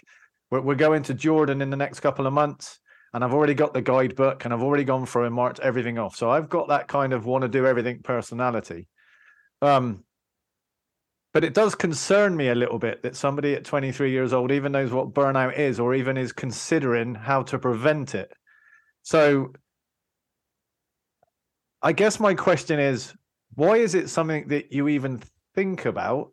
[0.52, 2.80] We're, we're going to Jordan in the next couple of months
[3.14, 6.18] and I've already got the guidebook and I've already gone through and marked everything off.
[6.18, 8.90] So I've got that kind of want to do everything personality.
[9.62, 10.04] Um,
[11.34, 14.72] but it does concern me a little bit that somebody at 23 years old even
[14.72, 18.32] knows what burnout is or even is considering how to prevent it.
[19.04, 19.52] So
[21.82, 23.14] I guess my question is
[23.56, 25.22] why is it something that you even
[25.56, 26.32] think about?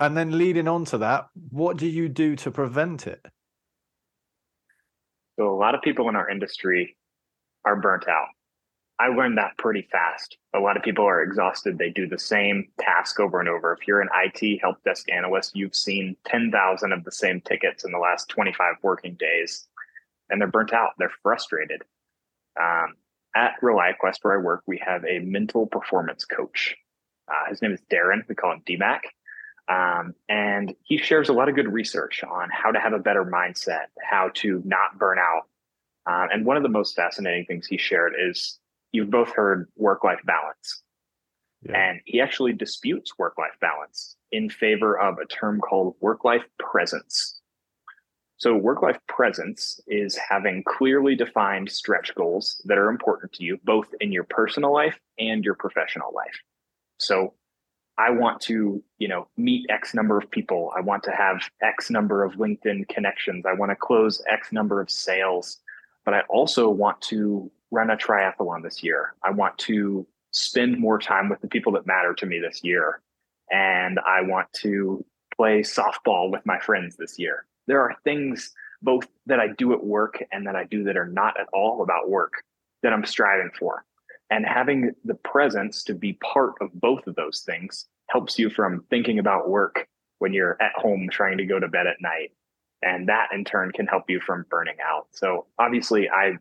[0.00, 3.24] And then leading on to that, what do you do to prevent it?
[5.38, 6.96] So a lot of people in our industry
[7.64, 8.26] are burnt out.
[9.02, 10.36] I learned that pretty fast.
[10.54, 11.76] A lot of people are exhausted.
[11.76, 13.72] They do the same task over and over.
[13.72, 17.90] If you're an IT help desk analyst, you've seen 10,000 of the same tickets in
[17.90, 19.66] the last 25 working days,
[20.30, 20.90] and they're burnt out.
[20.98, 21.82] They're frustrated.
[22.60, 22.94] Um,
[23.34, 26.76] at ReliaQuest, where I work, we have a mental performance coach.
[27.26, 28.20] Uh, his name is Darren.
[28.28, 29.00] We call him DMAC.
[29.68, 33.24] Um, and he shares a lot of good research on how to have a better
[33.24, 35.48] mindset, how to not burn out.
[36.06, 38.60] Uh, and one of the most fascinating things he shared is
[38.92, 40.82] you've both heard work life balance.
[41.62, 41.76] Yeah.
[41.76, 46.44] And he actually disputes work life balance in favor of a term called work life
[46.58, 47.40] presence.
[48.36, 53.60] So, work life presence is having clearly defined stretch goals that are important to you,
[53.62, 56.34] both in your personal life and your professional life.
[56.98, 57.34] So,
[57.98, 60.72] I want to, you know, meet X number of people.
[60.76, 63.44] I want to have X number of LinkedIn connections.
[63.46, 65.58] I want to close X number of sales.
[66.04, 69.14] But I also want to run a triathlon this year.
[69.24, 73.00] I want to spend more time with the people that matter to me this year.
[73.50, 75.04] And I want to
[75.36, 77.46] play softball with my friends this year.
[77.66, 78.52] There are things
[78.82, 81.82] both that I do at work and that I do that are not at all
[81.82, 82.32] about work
[82.82, 83.84] that I'm striving for.
[84.30, 88.84] And having the presence to be part of both of those things helps you from
[88.90, 89.86] thinking about work
[90.18, 92.32] when you're at home trying to go to bed at night.
[92.82, 95.06] And that in turn can help you from burning out.
[95.12, 96.38] So obviously I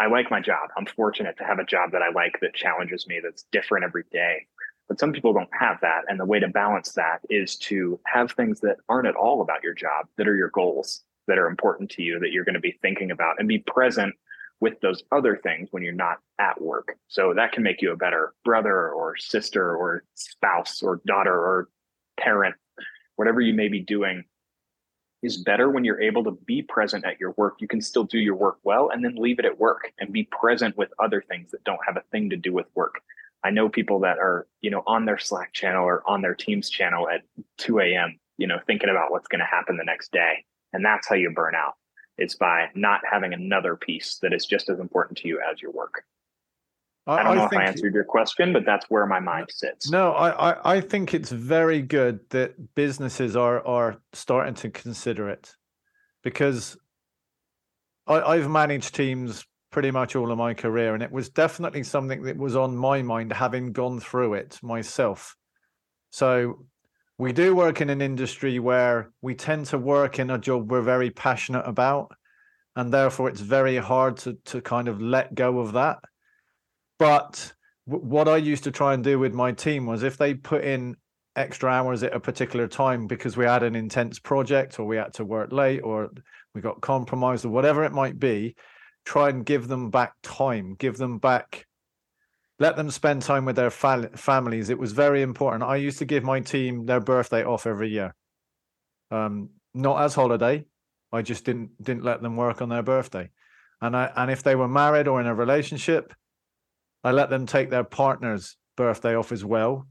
[0.00, 0.70] I like my job.
[0.78, 4.04] I'm fortunate to have a job that I like that challenges me, that's different every
[4.10, 4.46] day.
[4.88, 6.04] But some people don't have that.
[6.08, 9.62] And the way to balance that is to have things that aren't at all about
[9.62, 12.60] your job, that are your goals, that are important to you, that you're going to
[12.60, 14.14] be thinking about, and be present
[14.58, 16.96] with those other things when you're not at work.
[17.08, 21.68] So that can make you a better brother or sister or spouse or daughter or
[22.18, 22.54] parent,
[23.16, 24.24] whatever you may be doing
[25.22, 27.56] is better when you're able to be present at your work.
[27.60, 30.24] You can still do your work well and then leave it at work and be
[30.24, 33.00] present with other things that don't have a thing to do with work.
[33.42, 36.68] I know people that are, you know, on their Slack channel or on their Teams
[36.68, 37.22] channel at
[37.58, 40.44] 2 a.m., you know, thinking about what's going to happen the next day.
[40.72, 41.74] And that's how you burn out.
[42.16, 45.72] It's by not having another piece that is just as important to you as your
[45.72, 46.04] work.
[47.10, 49.48] I, I don't know I if I answered your question, but that's where my mind
[49.50, 49.90] sits.
[49.90, 55.28] No, I, I, I think it's very good that businesses are are starting to consider
[55.28, 55.52] it
[56.22, 56.76] because
[58.06, 62.22] I, I've managed teams pretty much all of my career, and it was definitely something
[62.22, 65.36] that was on my mind, having gone through it myself.
[66.10, 66.66] So
[67.18, 70.80] we do work in an industry where we tend to work in a job we're
[70.80, 72.12] very passionate about,
[72.76, 75.98] and therefore it's very hard to to kind of let go of that.
[77.00, 77.54] But
[77.88, 80.62] w- what I used to try and do with my team was if they put
[80.62, 80.96] in
[81.34, 85.14] extra hours at a particular time because we had an intense project or we had
[85.14, 86.10] to work late or
[86.54, 88.54] we got compromised or whatever it might be
[89.06, 91.66] try and give them back time, give them back,
[92.58, 94.68] let them spend time with their fa- families.
[94.68, 95.62] It was very important.
[95.62, 98.14] I used to give my team their birthday off every year,
[99.10, 100.66] um, not as holiday.
[101.12, 103.30] I just didn't didn't let them work on their birthday,
[103.80, 106.12] and I and if they were married or in a relationship,
[107.04, 109.86] I let them take their partner's birthday off as well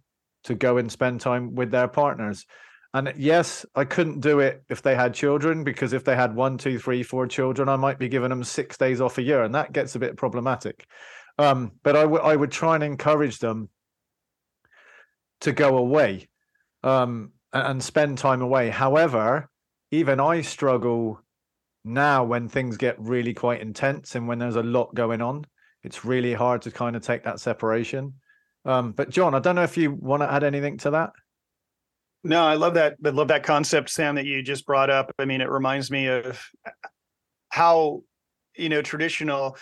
[0.45, 2.45] to go and spend time with their partners.
[2.93, 6.57] And yes, I couldn't do it if they had children because if they had one,
[6.57, 9.53] two, three, four children, I might be giving them six days off a year, and
[9.53, 10.87] that gets a bit problematic.
[11.37, 13.69] Um, but I, w- I would try and encourage them
[15.41, 16.27] to go away
[16.83, 18.69] um, and, and spend time away.
[18.69, 19.49] However,
[19.91, 21.21] even I struggle
[21.85, 25.45] now when things get really quite intense and when there's a lot going on.
[25.83, 28.13] It's really hard to kind of take that separation.
[28.65, 31.11] Um, but John, I don't know if you want to add anything to that.
[32.23, 32.97] No, I love that.
[33.03, 35.11] I love that concept, Sam, that you just brought up.
[35.19, 36.41] I mean, it reminds me of
[37.49, 38.03] how
[38.57, 39.57] you know traditional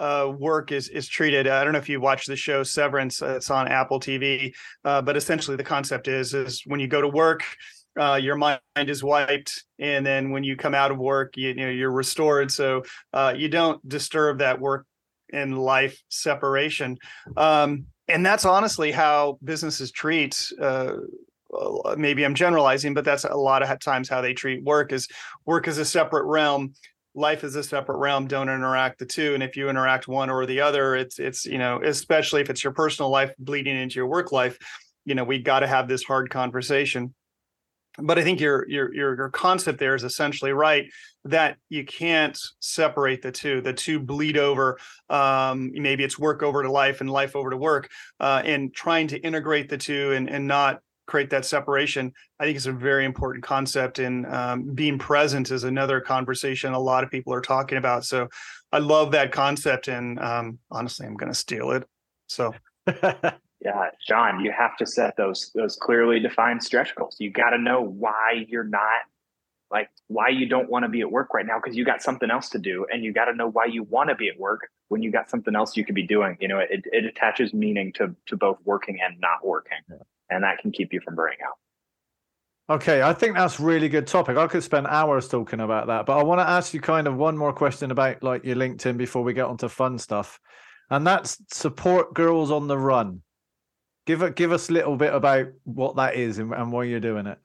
[0.00, 1.46] uh, work is is treated.
[1.46, 3.22] I don't know if you watch the show Severance.
[3.22, 4.52] Uh, it's on Apple TV,
[4.84, 7.44] uh, but essentially the concept is is when you go to work,
[7.98, 11.54] uh, your mind is wiped, and then when you come out of work, you, you
[11.54, 12.50] know you're restored.
[12.50, 12.82] So
[13.12, 14.84] uh, you don't disturb that work
[15.34, 16.98] and life separation.
[17.36, 20.96] Um, and that's honestly how businesses treat uh,
[21.54, 25.08] uh, maybe I'm generalizing, but that's a lot of times how they treat work is
[25.46, 26.74] work is a separate realm.
[27.14, 28.26] Life is a separate realm.
[28.26, 29.34] Don't interact the two.
[29.34, 32.64] And if you interact one or the other, it's it's you know especially if it's
[32.64, 34.58] your personal life bleeding into your work life,
[35.04, 37.14] you know we got to have this hard conversation.
[37.98, 40.86] But I think your your your concept there is essentially right
[41.24, 43.60] that you can't separate the two.
[43.60, 44.78] The two bleed over.
[45.08, 47.88] Um, maybe it's work over to life and life over to work,
[48.20, 52.56] uh, and trying to integrate the two and and not create that separation i think
[52.56, 57.10] is a very important concept and um, being present is another conversation a lot of
[57.10, 58.26] people are talking about so
[58.72, 61.84] i love that concept and um, honestly i'm going to steal it
[62.26, 62.54] so
[63.64, 67.58] yeah john you have to set those those clearly defined stretch goals you got to
[67.58, 69.02] know why you're not
[69.70, 72.30] like why you don't want to be at work right now because you got something
[72.30, 74.68] else to do and you got to know why you want to be at work
[74.88, 77.92] when you got something else you could be doing you know it, it attaches meaning
[77.92, 79.96] to to both working and not working yeah
[80.30, 81.58] and that can keep you from burning out.
[82.76, 84.38] Okay, I think that's really good topic.
[84.38, 87.16] I could spend hours talking about that, but I want to ask you kind of
[87.16, 90.40] one more question about like your LinkedIn before we get onto fun stuff,
[90.88, 93.20] and that's support girls on the run.
[94.06, 97.26] Give give us a little bit about what that is and, and why you're doing
[97.26, 97.38] it.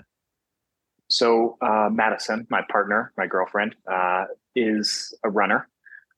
[1.10, 5.68] So uh, Madison, my partner, my girlfriend, uh, is a runner.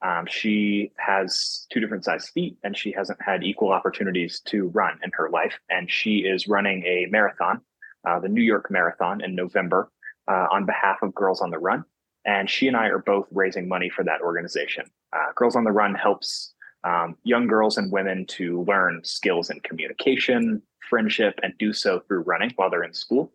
[0.01, 4.99] Um, she has two different size feet and she hasn't had equal opportunities to run
[5.03, 5.59] in her life.
[5.69, 7.61] And she is running a marathon,
[8.07, 9.91] uh, the New York Marathon in November,
[10.27, 11.85] uh, on behalf of Girls on the Run.
[12.25, 14.85] And she and I are both raising money for that organization.
[15.13, 16.53] Uh, Girls on the Run helps
[16.83, 22.21] um, young girls and women to learn skills in communication, friendship, and do so through
[22.21, 23.31] running while they're in school.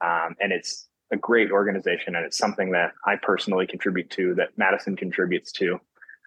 [0.00, 4.50] Um, and it's a great organization and it's something that I personally contribute to, that
[4.56, 5.80] Madison contributes to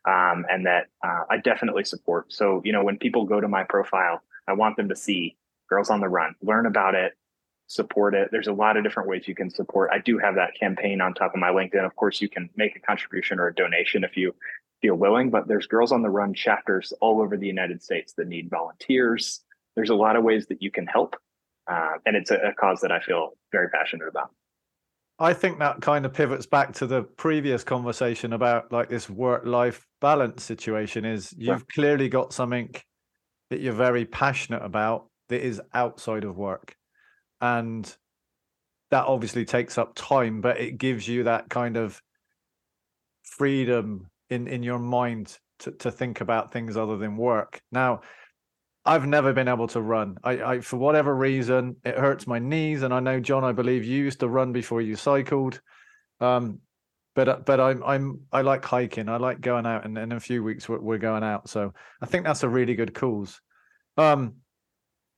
[0.08, 2.34] um, and that uh, I definitely support.
[2.34, 5.38] So, you know, when people go to my profile, I want them to see
[5.70, 7.14] Girls on the Run, learn about it,
[7.68, 8.30] support it.
[8.32, 9.90] There's a lot of different ways you can support.
[9.94, 11.86] I do have that campaign on top of my LinkedIn.
[11.86, 14.36] Of course, you can make a contribution or a donation if you
[14.84, 18.28] feel willing, but there's Girls on the Run chapters all over the United States that
[18.28, 19.40] need volunteers.
[19.76, 21.16] There's a lot of ways that you can help.
[21.72, 24.30] Uh, and it's a, a cause that I feel very passionate about.
[25.20, 29.46] I think that kind of pivots back to the previous conversation about like this work
[29.46, 31.68] life balance situation is you've Sure.
[31.74, 32.76] clearly got something
[33.50, 36.76] that you're very passionate about that is outside of work.
[37.40, 37.96] And
[38.92, 42.02] that obviously takes up time, but it gives you that kind of
[43.24, 47.62] freedom in in your mind to, to think about things other than work.
[47.72, 48.02] Now,
[48.86, 50.18] I've never been able to run.
[50.24, 53.44] I, I for whatever reason it hurts my knees, and I know John.
[53.44, 55.62] I believe you used to run before you cycled,
[56.20, 56.60] um,
[57.16, 59.08] but uh, but I'm I'm I like hiking.
[59.08, 61.48] I like going out, and in a few weeks we're, we're going out.
[61.48, 63.40] So I think that's a really good cause.
[63.98, 64.36] Um,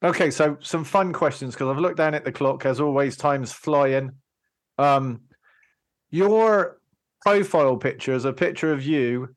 [0.04, 2.66] okay, so some fun questions because I've looked down at the clock.
[2.66, 4.12] As always, time's flying.
[4.78, 5.22] Um,
[6.12, 6.78] your
[7.26, 9.28] profile picture is a picture of you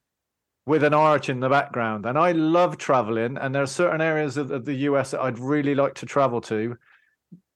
[0.67, 2.05] with an arch in the background.
[2.05, 5.75] And I love traveling, and there are certain areas of, the US that I'd really
[5.75, 6.77] like to travel to.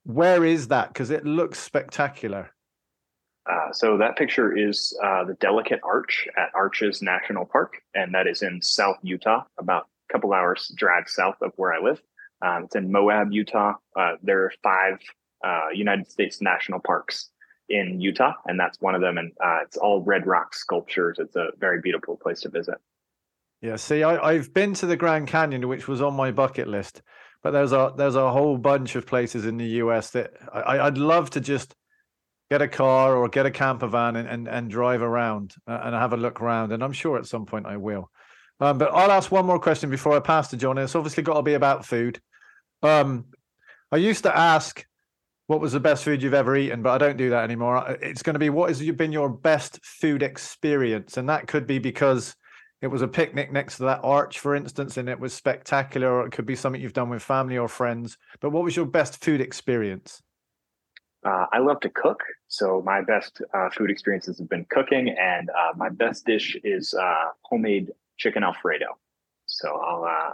[0.05, 0.89] Where is that?
[0.89, 2.51] Because it looks spectacular.
[3.45, 8.27] Uh, so that picture is uh, the Delicate Arch at Arches National Park, and that
[8.27, 12.01] is in South Utah, about a couple hours drive south of where I live.
[12.41, 13.75] Um, it's in Moab, Utah.
[13.95, 14.99] Uh, there are five
[15.45, 17.32] uh, United States national parks
[17.73, 19.19] in Utah, and that's one of them.
[19.19, 21.19] And uh, it's all red rock sculptures.
[21.19, 22.77] It's a very beautiful place to visit.
[23.63, 27.01] Yeah, see, I, I've been to the Grand Canyon, which was on my bucket list,
[27.43, 30.99] but there's a there's a whole bunch of places in the US that I, I'd
[30.99, 31.75] love to just
[32.51, 35.95] get a car or get a camper van and, and, and drive around uh, and
[35.95, 36.73] have a look around.
[36.73, 38.11] And I'm sure at some point I will.
[38.61, 40.77] Um, but I'll ask one more question before I pass to John.
[40.77, 42.21] It's obviously got to be about food.
[42.83, 43.27] Um,
[43.91, 44.85] I used to ask
[45.47, 47.97] what was the best food you've ever eaten, but I don't do that anymore.
[48.01, 51.79] It's going to be what has been your best food experience, and that could be
[51.79, 52.35] because
[52.81, 56.27] it was a picnic next to that arch, for instance, and it was spectacular, or
[56.27, 58.19] it could be something you've done with family or friends.
[58.41, 60.21] But what was your best food experience?
[61.25, 65.49] Uh, I love to cook, so my best uh, food experiences have been cooking, and
[65.51, 68.99] uh, my best dish is uh, homemade chicken alfredo.
[69.47, 70.33] So I'll uh,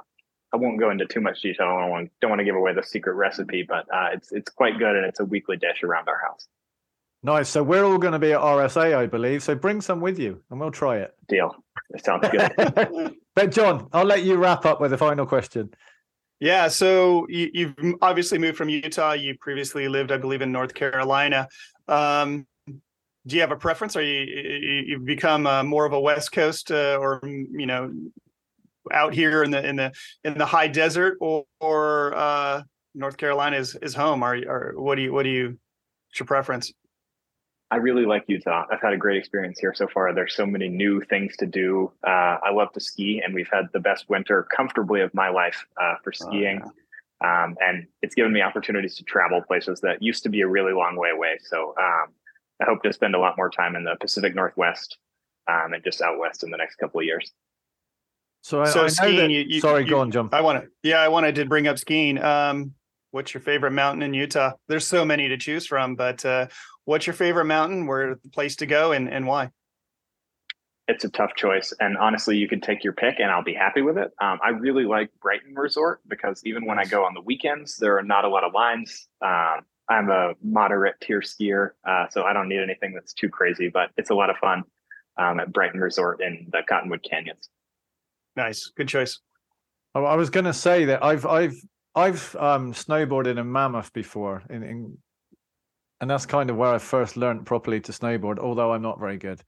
[0.53, 1.67] I won't go into too much detail.
[1.67, 4.51] I don't want don't want to give away the secret recipe, but uh, it's it's
[4.51, 6.47] quite good, and it's a weekly dish around our house.
[7.23, 7.49] Nice.
[7.49, 9.43] So we're all going to be at RSA, I believe.
[9.43, 11.15] So bring some with you, and we'll try it.
[11.29, 11.55] Deal.
[11.91, 13.17] It sounds good.
[13.35, 15.71] but John, I'll let you wrap up with a final question.
[16.41, 19.13] Yeah, so you, you've obviously moved from Utah.
[19.13, 21.49] You previously lived, I believe, in North Carolina.
[21.89, 22.47] Um,
[23.27, 23.97] do you have a preference?
[23.97, 27.67] Are you you- you've become uh, more of a West Coast uh, or mm, you
[27.67, 27.93] know
[28.93, 29.93] out here in the in the
[30.25, 32.63] in the high desert, or, or uh,
[32.95, 34.23] North Carolina is is home?
[34.23, 35.59] Are or what do you what do you?
[36.11, 36.73] What's your preference?
[37.71, 38.65] I really like Utah.
[38.73, 40.15] I've had a great experience here so far.
[40.15, 41.93] There's so many new things to do.
[42.07, 45.67] Uh, I love to ski, and we've had the best winter comfortably of my life
[45.79, 46.63] uh, for Oh, skiing.
[47.23, 50.73] um, and it's given me opportunities to travel places that used to be a really
[50.73, 51.37] long way away.
[51.45, 52.07] So um,
[52.63, 54.97] I hope to spend a lot more time in the Pacific Northwest
[55.47, 57.31] um, and just out west in the next couple of years.
[58.43, 60.29] So, I, So I know skiing, that- you- you- sorry, you- go on, John.
[60.33, 60.71] I want to.
[60.83, 62.23] Yeah, I wanted to bring up skiing.
[62.23, 62.75] Um,
[63.11, 64.53] what's your favorite mountain in Utah?
[64.69, 66.47] There's so many to choose from, but uh,
[66.85, 67.87] what's your favorite mountain?
[67.87, 69.51] Where the place to go and and why?
[70.87, 73.83] It's a tough choice, and honestly, you could take your pick, and I'll be happy
[73.83, 74.11] with it.
[74.23, 77.99] Um, I really like Brighton Resort because even when I go on the weekends, there
[77.99, 79.07] are not a lot of lines.
[79.21, 83.69] Um, I'm a moderate tier skier, uh, so I don't need anything that's too crazy,
[83.69, 84.65] but it's a lot of fun
[85.19, 87.51] um, at Brighton Resort in the Cottonwood Canyons.
[88.39, 89.19] Nice, good choice.
[89.97, 91.57] Oh, I was going to say that I've I've
[91.97, 94.99] I've um, snowboarded in Mammoth before, in, in
[96.01, 98.39] and that's kind of where I first learned properly to snowboard.
[98.39, 99.43] Although I'm not very good,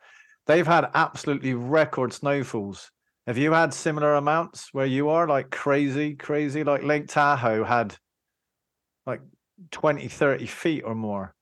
[0.49, 2.91] they've had absolutely record snowfalls.
[3.29, 6.65] Have you had similar amounts where you are like crazy, crazy?
[6.65, 7.95] Like Lake Tahoe had
[9.07, 9.21] like
[9.71, 11.33] 20, 30 feet or more.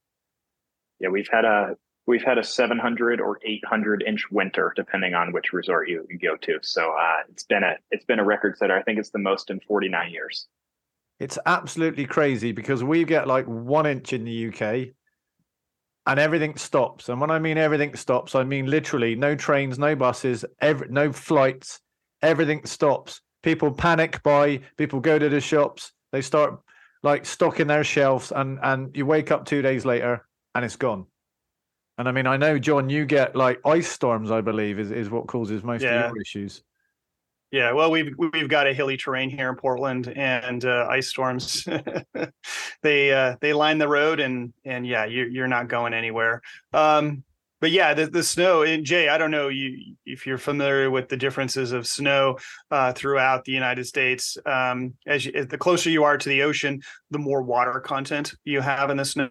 [1.01, 1.77] Yeah, we've had a
[2.09, 6.37] we've had a 700 or 800 inch winter, depending on which resort you, you go
[6.39, 6.59] to.
[6.63, 8.77] So uh, it's been a it's been a record setter.
[8.77, 10.49] I think it's the most in 49 years.
[11.21, 14.95] It's absolutely crazy because we get like one inch in the UK
[16.07, 17.11] and everything stops.
[17.11, 21.13] And when I mean everything stops, I mean literally no trains, no buses, every, no
[21.13, 21.81] flights,
[22.23, 23.21] everything stops.
[23.43, 26.59] People panic buy, people go to the shops, they start
[27.03, 31.07] like stocking their shelves, and, and you wake up two days later and it's gone.
[31.99, 35.11] And I mean, I know, John, you get like ice storms, I believe, is, is
[35.11, 36.07] what causes most Yeah.
[36.07, 36.63] of your issues.
[37.51, 41.67] Yeah, well, we've we've got a hilly terrain here in Portland, and uh, ice storms.
[42.83, 46.43] they uh, they line the road, and and yeah, you're you're not going anywhere.
[46.75, 47.25] Um,
[47.61, 51.09] but yeah, the, the snow and Jaye, I don't know you if you're familiar with
[51.09, 52.39] the differences of snow
[52.71, 54.37] uh, throughout the United States.
[54.47, 58.35] Um, as, you, as, the closer you are to the ocean, the more water content
[58.45, 59.31] you have in the snow.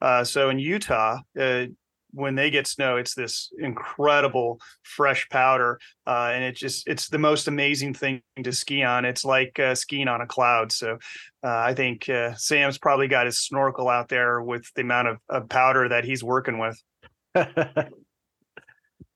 [0.00, 1.66] Uh, so in Utah, uh,
[2.14, 7.18] when they get snow, it's this incredible fresh powder, uh, and it just it's the
[7.18, 9.04] most amazing thing to ski on.
[9.04, 10.72] It's like uh, skiing on a cloud.
[10.72, 10.98] So
[11.42, 15.18] uh, I think uh, Sam's probably got his snorkel out there with the amount of,
[15.28, 16.80] of powder that he's working with.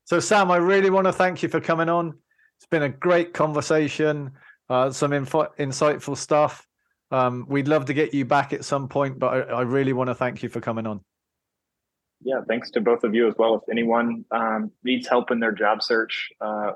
[0.04, 2.18] so Sam, I really want to thank you for coming on.
[2.58, 4.32] It's been a great conversation,
[4.68, 6.66] uh, some info- insightful stuff.
[7.10, 10.08] Um, we'd love to get you back at some point, but I, I really want
[10.08, 11.00] to thank you for coming on
[12.20, 13.54] yeah, thanks to both of you as well.
[13.54, 16.72] If anyone um, needs help in their job search, uh,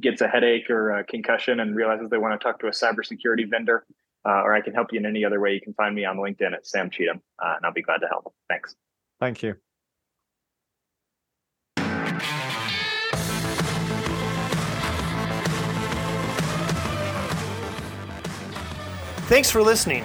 [0.00, 3.48] gets a headache or a concussion and realizes they want to talk to a cybersecurity
[3.48, 3.86] vendor,
[4.26, 6.16] uh, or I can help you in any other way, you can find me on
[6.16, 8.34] LinkedIn at Sam Cheatham, uh, and I'll be glad to help.
[8.48, 8.74] Thanks.
[9.20, 9.54] Thank you.
[19.28, 20.04] Thanks for listening.